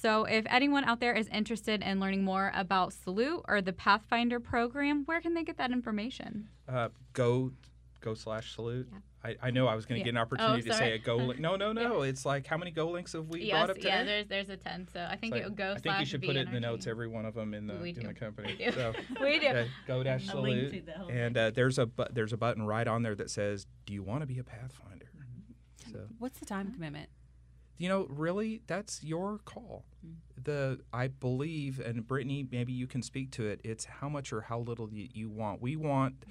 So, 0.00 0.24
if 0.26 0.46
anyone 0.48 0.84
out 0.84 1.00
there 1.00 1.12
is 1.12 1.26
interested 1.32 1.82
in 1.82 1.98
learning 1.98 2.22
more 2.22 2.52
about 2.54 2.92
Salute 2.92 3.44
or 3.48 3.60
the 3.60 3.72
Pathfinder 3.72 4.38
program, 4.38 5.02
where 5.06 5.20
can 5.20 5.34
they 5.34 5.42
get 5.42 5.56
that 5.58 5.72
information? 5.72 6.48
Uh, 6.68 6.90
go, 7.14 7.50
go 8.00 8.14
slash 8.14 8.54
salute. 8.54 8.86
Yeah. 8.92 8.98
I, 9.24 9.48
I 9.48 9.50
know 9.50 9.66
I 9.66 9.74
was 9.74 9.86
going 9.86 9.96
to 9.96 10.00
Yeah. 10.00 10.04
get 10.04 10.10
an 10.10 10.18
opportunity 10.18 10.62
to 10.68 10.74
say 10.74 10.92
a 10.92 10.98
go 10.98 11.16
link. 11.16 11.40
No, 11.40 11.56
no, 11.56 11.72
no. 11.84 12.02
It's 12.02 12.24
like 12.24 12.46
how 12.46 12.56
many 12.56 12.70
go 12.70 12.90
links 12.90 13.12
have 13.14 13.26
we 13.26 13.40
yes, 13.42 13.50
brought 13.50 13.70
up 13.70 13.76
today? 13.78 13.88
yeah. 13.88 14.04
There's 14.04 14.26
there's 14.28 14.48
a 14.50 14.56
ten, 14.56 14.86
so 14.92 15.04
I 15.10 15.16
think 15.16 15.34
So 15.34 15.40
it 15.40 15.44
would 15.46 15.56
go. 15.56 15.72
I 15.76 15.80
think 15.80 15.98
you 15.98 16.06
should 16.06 16.22
put 16.22 16.36
it 16.36 16.46
in 16.46 16.54
the 16.54 16.60
notes. 16.60 16.86
Every 16.86 17.08
one 17.08 17.26
of 17.26 17.34
them 17.34 17.52
in 17.52 17.66
the 17.66 17.82
in 17.82 18.06
the 18.06 18.14
company. 18.14 18.54
We 18.60 18.64
do. 18.66 18.70
So 18.72 18.92
we 19.20 19.40
do. 19.40 19.48
okay, 19.48 19.68
go 19.88 20.04
dash 20.04 20.26
salute, 20.26 20.70
to 20.74 20.80
the 20.80 20.92
whole 20.92 21.08
and 21.10 21.36
uh, 21.36 21.50
there's 21.50 21.78
a 21.80 21.86
bu- 21.86 22.04
there's 22.12 22.32
a 22.32 22.36
button 22.36 22.64
right 22.64 22.86
on 22.86 23.02
there 23.02 23.16
that 23.16 23.30
says, 23.30 23.66
"Do 23.84 23.94
you 23.94 24.04
want 24.04 24.20
to 24.20 24.26
be 24.28 24.38
a 24.38 24.44
Pathfinder?" 24.44 25.06
So 25.90 26.02
what's 26.20 26.38
the 26.38 26.46
time 26.46 26.70
commitment 26.72 27.08
you 27.78 27.88
know, 27.88 28.06
really, 28.10 28.60
that's 28.66 29.02
your 29.02 29.38
call. 29.44 29.84
The 30.42 30.80
I 30.92 31.08
believe, 31.08 31.80
and 31.80 32.06
Brittany, 32.06 32.46
maybe 32.50 32.72
you 32.72 32.86
can 32.86 33.02
speak 33.02 33.30
to 33.32 33.46
it. 33.46 33.60
It's 33.64 33.84
how 33.84 34.08
much 34.08 34.32
or 34.32 34.42
how 34.42 34.60
little 34.60 34.88
you, 34.92 35.08
you 35.12 35.28
want. 35.30 35.60
We 35.62 35.76
want 35.76 36.24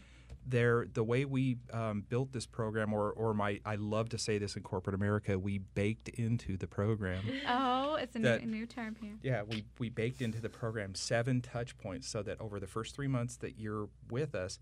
there 0.50 0.86
the 0.94 1.04
way 1.04 1.26
we 1.26 1.58
um, 1.74 2.06
built 2.08 2.32
this 2.32 2.46
program 2.46 2.94
or 2.94 3.12
or 3.12 3.34
my 3.34 3.60
I 3.66 3.76
love 3.76 4.08
to 4.10 4.18
say 4.18 4.38
this 4.38 4.56
in 4.56 4.64
corporate 4.64 4.96
America 4.96 5.38
we 5.38 5.58
baked 5.58 6.08
into 6.08 6.56
the 6.56 6.68
program 6.68 7.22
Oh, 7.50 7.96
it's 7.96 8.16
a 8.16 8.20
That- 8.20 8.46
new, 8.46 8.60
new 8.60 8.66
term 8.66 8.96
here. 9.02 9.16
yeah 9.22 9.42
we 9.44 9.66
we 9.78 9.90
baked 9.90 10.22
into 10.22 10.40
the 10.40 10.48
program 10.48 10.96
seven 10.96 11.42
touch 11.42 11.78
points 11.78 12.08
so 12.08 12.24
that 12.24 12.40
over 12.40 12.62
the 12.62 12.68
first 12.68 12.96
three 12.96 13.10
months 13.10 13.36
that 13.38 13.60
you're 13.60 13.90
with 14.10 14.36
us 14.36 14.58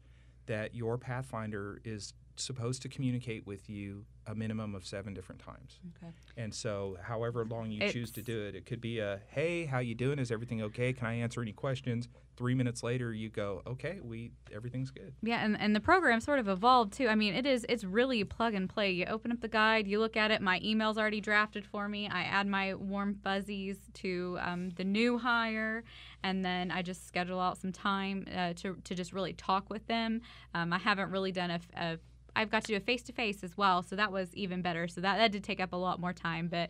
that 0.48 0.74
your 0.74 0.98
pathfinder 0.98 1.80
is 1.86 2.15
supposed 2.36 2.82
to 2.82 2.89
communicate 2.89 3.45
with 3.45 3.69
you 3.69 4.06
a 4.27 4.35
minimum 4.35 4.73
of 4.75 4.85
seven 4.85 5.13
different 5.13 5.39
times 5.41 5.79
Okay. 5.97 6.11
and 6.38 6.53
so 6.53 6.97
however 7.03 7.45
long 7.45 7.71
you 7.71 7.89
choose 7.89 8.11
to 8.11 8.21
do 8.21 8.43
it 8.45 8.55
it 8.55 8.65
could 8.65 8.81
be 8.81 8.99
a 8.99 9.19
hey 9.29 9.65
how 9.65 9.79
you 9.79 9.93
doing 9.95 10.19
is 10.19 10.31
everything 10.31 10.61
okay 10.63 10.93
can 10.93 11.05
i 11.07 11.13
answer 11.13 11.41
any 11.41 11.51
questions 11.51 12.07
three 12.38 12.55
minutes 12.55 12.83
later 12.83 13.13
you 13.13 13.29
go 13.29 13.61
okay 13.65 13.99
we 14.03 14.31
everything's 14.53 14.91
good 14.91 15.13
Yeah, 15.21 15.43
and, 15.45 15.57
and 15.59 15.75
the 15.75 15.79
program 15.79 16.19
sort 16.19 16.39
of 16.39 16.47
evolved 16.49 16.91
too. 16.93 17.07
I 17.07 17.15
mean, 17.15 17.33
it 17.33 17.45
is 17.45 17.65
it's 17.69 17.85
really 17.85 18.25
plug 18.25 18.53
and 18.53 18.69
play. 18.69 18.91
You 18.91 19.05
open 19.05 19.31
up 19.31 19.39
the 19.39 19.47
guide, 19.47 19.88
you 19.88 19.99
look 19.99 20.17
at 20.17 20.31
it. 20.31 20.41
My 20.41 20.59
email's 20.61 20.97
already 20.97 21.21
drafted 21.21 21.65
for 21.65 21.88
me. 21.88 22.09
I 22.09 22.23
add 22.23 22.45
my 22.45 22.73
warm 22.73 23.15
fuzzies 23.23 23.77
to 23.95 24.38
um, 24.41 24.69
the 24.71 24.83
new 24.83 25.17
hire, 25.17 25.85
and 26.23 26.43
then 26.43 26.71
I 26.71 26.81
just 26.81 27.07
schedule 27.07 27.39
out 27.39 27.57
some 27.57 27.71
time 27.71 28.25
uh, 28.35 28.51
to 28.57 28.75
to 28.83 28.95
just 28.95 29.13
really 29.13 29.31
talk 29.33 29.69
with 29.69 29.88
them. 29.88 30.21
Um, 30.53 30.73
I 30.73 30.77
haven't 30.77 31.11
really 31.11 31.31
done 31.31 31.51
a, 31.51 31.59
a 31.77 31.97
I've 32.36 32.50
got 32.50 32.63
to 32.63 32.67
do 32.67 32.76
a 32.76 32.80
face 32.80 33.04
to 33.04 33.13
face 33.13 33.43
as 33.43 33.58
well, 33.58 33.84
so 33.84 33.95
that 33.95 34.12
was 34.12 34.34
even 34.36 34.62
better. 34.62 34.88
So 34.88 35.02
that 35.02 35.17
that 35.17 35.32
did 35.32 35.43
take 35.43 35.60
up 35.60 35.74
a 35.74 35.78
lot 35.78 36.00
more 36.00 36.13
time, 36.13 36.48
but 36.48 36.69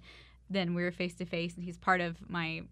then 0.50 0.76
we 0.76 0.84
were 0.84 0.92
face 0.92 1.16
to 1.16 1.26
face, 1.26 1.56
and 1.56 1.64
he's 1.64 1.78
part 1.78 2.02
of 2.02 2.18
my 2.30 2.64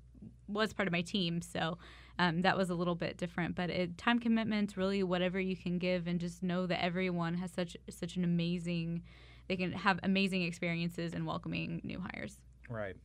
was 0.47 0.73
part 0.73 0.87
of 0.87 0.91
my 0.91 1.01
team, 1.01 1.41
so 1.41 1.77
um, 2.19 2.41
that 2.41 2.57
was 2.57 2.69
a 2.69 2.75
little 2.75 2.95
bit 2.95 3.17
different. 3.17 3.55
But 3.55 3.69
it, 3.69 3.97
time 3.97 4.19
commitments, 4.19 4.77
really, 4.77 5.03
whatever 5.03 5.39
you 5.39 5.55
can 5.55 5.77
give, 5.77 6.07
and 6.07 6.19
just 6.19 6.43
know 6.43 6.65
that 6.67 6.83
everyone 6.83 7.35
has 7.35 7.51
such 7.51 7.75
such 7.89 8.15
an 8.15 8.23
amazing, 8.23 9.03
they 9.47 9.55
can 9.55 9.71
have 9.71 9.99
amazing 10.03 10.43
experiences 10.43 11.13
in 11.13 11.25
welcoming 11.25 11.81
new 11.83 11.99
hires. 11.99 12.39
Right. 12.69 12.95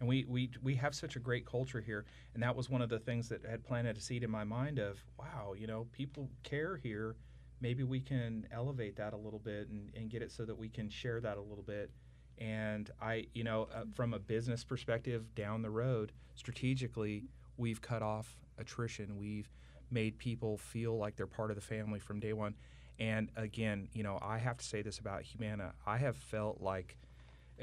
And 0.00 0.08
we, 0.08 0.24
we, 0.28 0.50
we 0.62 0.74
have 0.74 0.94
such 0.94 1.16
a 1.16 1.18
great 1.18 1.46
culture 1.46 1.80
here. 1.80 2.04
And 2.34 2.42
that 2.42 2.54
was 2.54 2.68
one 2.68 2.82
of 2.82 2.88
the 2.88 2.98
things 2.98 3.28
that 3.28 3.44
had 3.44 3.64
planted 3.64 3.96
a 3.96 4.00
seed 4.00 4.22
in 4.22 4.30
my 4.30 4.44
mind 4.44 4.78
of, 4.78 5.02
wow, 5.18 5.54
you 5.56 5.66
know, 5.66 5.86
people 5.92 6.28
care 6.42 6.76
here. 6.76 7.16
Maybe 7.64 7.82
we 7.82 7.98
can 7.98 8.46
elevate 8.52 8.94
that 8.96 9.14
a 9.14 9.16
little 9.16 9.38
bit 9.38 9.70
and, 9.70 9.90
and 9.96 10.10
get 10.10 10.20
it 10.20 10.30
so 10.30 10.44
that 10.44 10.54
we 10.54 10.68
can 10.68 10.90
share 10.90 11.18
that 11.22 11.38
a 11.38 11.40
little 11.40 11.64
bit. 11.64 11.90
And 12.36 12.90
I, 13.00 13.24
you 13.32 13.42
know, 13.42 13.68
uh, 13.74 13.84
from 13.94 14.12
a 14.12 14.18
business 14.18 14.62
perspective 14.64 15.34
down 15.34 15.62
the 15.62 15.70
road, 15.70 16.12
strategically, 16.34 17.24
we've 17.56 17.80
cut 17.80 18.02
off 18.02 18.36
attrition. 18.58 19.16
We've 19.16 19.48
made 19.90 20.18
people 20.18 20.58
feel 20.58 20.98
like 20.98 21.16
they're 21.16 21.26
part 21.26 21.50
of 21.50 21.56
the 21.56 21.62
family 21.62 22.00
from 22.00 22.20
day 22.20 22.34
one. 22.34 22.54
And 22.98 23.30
again, 23.34 23.88
you 23.94 24.02
know, 24.02 24.18
I 24.20 24.36
have 24.36 24.58
to 24.58 24.64
say 24.64 24.82
this 24.82 24.98
about 24.98 25.22
Humana. 25.22 25.72
I 25.86 25.96
have 25.96 26.16
felt 26.18 26.60
like 26.60 26.98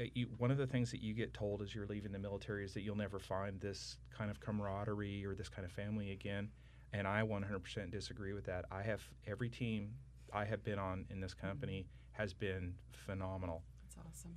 uh, 0.00 0.06
you, 0.14 0.26
one 0.36 0.50
of 0.50 0.58
the 0.58 0.66
things 0.66 0.90
that 0.90 1.00
you 1.00 1.14
get 1.14 1.32
told 1.32 1.62
as 1.62 1.76
you're 1.76 1.86
leaving 1.86 2.10
the 2.10 2.18
military 2.18 2.64
is 2.64 2.74
that 2.74 2.80
you'll 2.80 2.96
never 2.96 3.20
find 3.20 3.60
this 3.60 3.98
kind 4.18 4.32
of 4.32 4.40
camaraderie 4.40 5.24
or 5.24 5.36
this 5.36 5.48
kind 5.48 5.64
of 5.64 5.70
family 5.70 6.10
again. 6.10 6.48
And 6.92 7.06
I 7.08 7.22
100% 7.22 7.90
disagree 7.90 8.32
with 8.32 8.44
that. 8.46 8.66
I 8.70 8.82
have 8.82 9.00
every 9.26 9.48
team 9.48 9.94
I 10.32 10.44
have 10.44 10.62
been 10.64 10.78
on 10.78 11.06
in 11.10 11.20
this 11.20 11.34
company 11.34 11.86
has 12.12 12.32
been 12.34 12.74
phenomenal. 13.06 13.62
That's 13.84 14.06
awesome. 14.06 14.34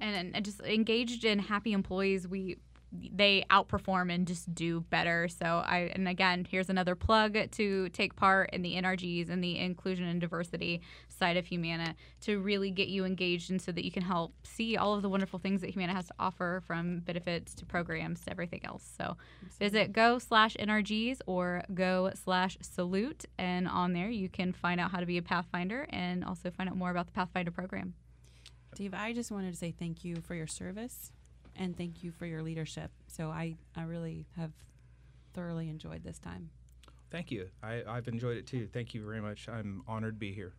and, 0.00 0.34
and 0.34 0.44
just 0.44 0.60
engaged 0.60 1.24
and 1.24 1.40
happy 1.40 1.72
employees 1.72 2.26
we 2.26 2.58
they 2.92 3.44
outperform 3.50 4.12
and 4.12 4.26
just 4.26 4.52
do 4.54 4.80
better. 4.80 5.28
So 5.28 5.62
i 5.64 5.90
and 5.94 6.08
again 6.08 6.46
here's 6.48 6.68
another 6.68 6.94
plug 6.94 7.36
to 7.52 7.88
take 7.90 8.16
part 8.16 8.50
in 8.52 8.62
the 8.62 8.74
nrgs 8.74 9.30
and 9.30 9.42
the 9.42 9.58
inclusion 9.58 10.06
and 10.06 10.20
diversity 10.20 10.80
side 11.08 11.36
of 11.36 11.46
humana 11.46 11.94
to 12.22 12.40
really 12.40 12.70
get 12.70 12.88
you 12.88 13.04
engaged 13.04 13.50
and 13.50 13.60
so 13.60 13.72
that 13.72 13.84
you 13.84 13.90
can 13.90 14.02
help 14.02 14.34
see 14.44 14.76
all 14.76 14.94
of 14.94 15.02
the 15.02 15.08
wonderful 15.08 15.38
things 15.38 15.60
that 15.60 15.70
humana 15.70 15.92
has 15.92 16.06
to 16.06 16.14
offer 16.18 16.62
from 16.66 17.00
benefits 17.00 17.54
to 17.54 17.64
programs 17.64 18.20
to 18.22 18.30
everything 18.30 18.60
else. 18.64 18.88
So 18.98 19.16
visit 19.58 19.92
go 19.92 20.18
slash 20.18 20.56
nrgs 20.56 21.20
or 21.26 21.62
go 21.74 22.10
slash 22.24 22.56
salute. 22.60 23.24
And 23.38 23.68
on 23.68 23.92
there 23.92 24.10
you 24.10 24.28
can 24.28 24.52
find 24.52 24.80
out 24.80 24.90
how 24.90 25.00
to 25.00 25.06
be 25.06 25.18
a 25.18 25.22
pathfinder 25.22 25.86
and 25.90 26.24
also 26.24 26.50
find 26.50 26.68
out 26.68 26.76
more 26.76 26.90
about 26.90 27.06
the 27.06 27.12
pathfinder 27.12 27.50
program. 27.50 27.94
Dave, 28.74 28.94
I 28.94 29.12
just 29.12 29.30
wanted 29.30 29.52
to 29.52 29.58
say 29.58 29.72
thank 29.76 30.04
you 30.04 30.16
for 30.16 30.34
your 30.34 30.46
service 30.46 31.12
and 31.60 31.76
thank 31.76 32.02
you 32.02 32.10
for 32.10 32.26
your 32.26 32.42
leadership. 32.42 32.90
So 33.06 33.28
I, 33.28 33.54
I 33.76 33.82
really 33.82 34.26
have 34.36 34.50
thoroughly 35.34 35.68
enjoyed 35.68 36.02
this 36.02 36.18
time. 36.18 36.50
Thank 37.10 37.30
you. 37.30 37.48
I, 37.62 37.82
I've 37.86 38.08
enjoyed 38.08 38.38
it 38.38 38.46
too. 38.46 38.66
Thank 38.72 38.94
you 38.94 39.04
very 39.04 39.20
much. 39.20 39.48
I'm 39.48 39.82
honored 39.86 40.14
to 40.14 40.18
be 40.18 40.32
here. 40.32 40.54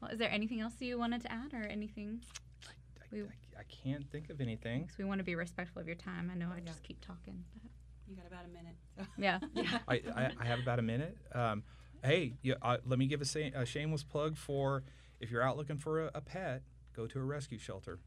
Well, 0.00 0.10
is 0.10 0.18
there 0.18 0.30
anything 0.30 0.60
else 0.60 0.72
you 0.80 0.98
wanted 0.98 1.20
to 1.22 1.32
add 1.32 1.52
or 1.52 1.62
anything? 1.66 2.22
I, 2.66 3.04
We- 3.12 3.22
I, 3.22 3.24
I 3.60 3.62
can't 3.84 4.10
think 4.10 4.30
of 4.30 4.40
anything. 4.40 4.82
Because 4.82 4.96
we 4.98 5.04
want 5.04 5.18
to 5.18 5.24
be 5.24 5.34
respectful 5.34 5.80
of 5.82 5.86
your 5.86 5.96
time. 5.96 6.30
I 6.32 6.38
know 6.38 6.48
I 6.56 6.60
just 6.60 6.82
keep 6.82 7.04
talking. 7.04 7.44
But 7.52 7.70
You 8.08 8.16
got 8.16 8.26
about 8.26 8.44
a 8.46 8.48
minute. 8.48 8.76
So. 8.96 9.04
yeah. 9.70 9.78
I, 9.86 9.94
I, 10.16 10.30
I 10.40 10.44
have 10.46 10.60
about 10.60 10.78
a 10.78 10.82
minute. 10.82 11.18
Um, 11.34 11.62
hey, 12.02 12.32
yeah, 12.42 12.54
uh, 12.62 12.78
let 12.86 12.98
me 12.98 13.06
give 13.06 13.20
a, 13.20 13.26
sa- 13.26 13.50
a 13.54 13.66
shameless 13.66 14.04
plug 14.04 14.38
for 14.38 14.84
if 15.20 15.30
you're 15.30 15.42
out 15.42 15.58
looking 15.58 15.76
for 15.76 16.06
a, 16.06 16.10
a 16.14 16.20
pet, 16.22 16.62
go 16.96 17.06
to 17.06 17.18
a 17.18 17.22
rescue 17.24 17.58
shelter. 17.58 17.98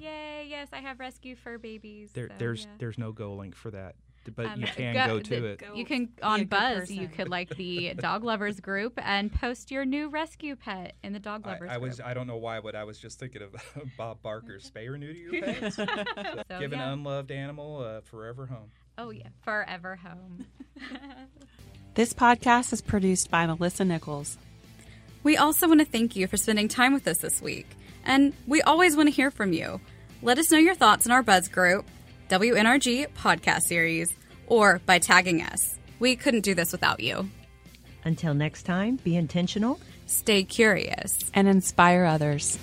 Yay! 0.00 0.46
Yes, 0.48 0.68
I 0.72 0.78
have 0.78 0.98
rescue 0.98 1.36
fur 1.36 1.58
babies. 1.58 2.10
There, 2.12 2.28
so, 2.28 2.34
there's 2.38 2.62
yeah. 2.64 2.70
there's 2.78 2.98
no 2.98 3.12
go 3.12 3.34
link 3.34 3.54
for 3.54 3.70
that, 3.70 3.94
but 4.34 4.46
Um, 4.46 4.60
you 4.60 4.66
can 4.66 4.94
go- 4.94 5.06
go, 5.18 5.20
to 5.20 5.40
the- 5.40 5.46
it. 5.52 5.62
You 5.74 5.84
can 5.84 6.08
on 6.22 6.40
good 6.40 6.48
Buzz. 6.50 6.90
You 6.90 7.06
could 7.08 7.28
like 7.28 7.50
the 7.56 7.94
dog 7.98 8.24
lovers 8.24 8.60
group 8.60 8.94
and 9.02 9.32
post 9.32 9.70
your 9.70 9.84
new 9.84 10.08
rescue 10.08 10.56
pet 10.56 10.94
in 11.02 11.12
the 11.12 11.20
dog 11.20 11.42
I, 11.46 11.52
lovers 11.52 11.70
I 11.70 11.76
was 11.78 11.96
group. 11.96 12.08
I 12.08 12.14
don't 12.14 12.26
know 12.26 12.38
why, 12.38 12.60
but 12.60 12.74
I 12.74 12.84
was 12.84 12.98
just 12.98 13.18
thinking 13.18 13.42
of 13.42 13.54
Bob 13.98 14.22
Barker's 14.22 14.70
spay 14.70 14.88
or 14.88 14.96
neuter 14.96 15.18
your 15.18 15.42
pets. 15.54 15.76
So, 15.76 15.84
Give 16.58 16.72
yeah. 16.72 16.82
an 16.82 16.88
unloved 16.94 17.30
animal 17.30 17.82
a 17.84 18.00
forever 18.02 18.46
home. 18.46 18.70
oh 18.98 19.10
yeah, 19.10 19.28
forever 19.42 19.96
home. 19.96 20.46
This 21.94 22.12
podcast 22.14 22.72
is 22.72 22.80
produced 22.80 23.30
by 23.30 23.46
Melissa 23.46 23.84
Nichols. 23.84 24.38
We 25.22 25.36
also 25.36 25.68
want 25.68 25.80
to 25.80 25.86
thank 25.86 26.16
you 26.16 26.26
for 26.26 26.36
spending 26.38 26.68
time 26.68 26.94
with 26.94 27.06
us 27.06 27.18
this 27.18 27.42
week. 27.42 27.66
And 28.04 28.32
we 28.46 28.62
always 28.62 28.96
want 28.96 29.08
to 29.08 29.14
hear 29.14 29.30
from 29.30 29.52
you. 29.52 29.80
Let 30.22 30.38
us 30.38 30.50
know 30.50 30.58
your 30.58 30.74
thoughts 30.74 31.06
in 31.06 31.12
our 31.12 31.22
Buzz 31.22 31.48
group, 31.48 31.86
WNRG 32.28 33.06
podcast 33.14 33.62
series, 33.62 34.14
or 34.46 34.80
by 34.84 34.98
tagging 34.98 35.40
us. 35.42 35.78
We 35.98 36.14
couldn't 36.14 36.42
do 36.42 36.54
this 36.54 36.72
without 36.72 37.00
you. 37.00 37.30
Until 38.04 38.34
next 38.34 38.64
time, 38.64 38.96
be 38.96 39.16
intentional. 39.16 39.80
Stay 40.04 40.44
curious. 40.44 41.18
And 41.32 41.48
inspire 41.48 42.04
others. 42.04 42.58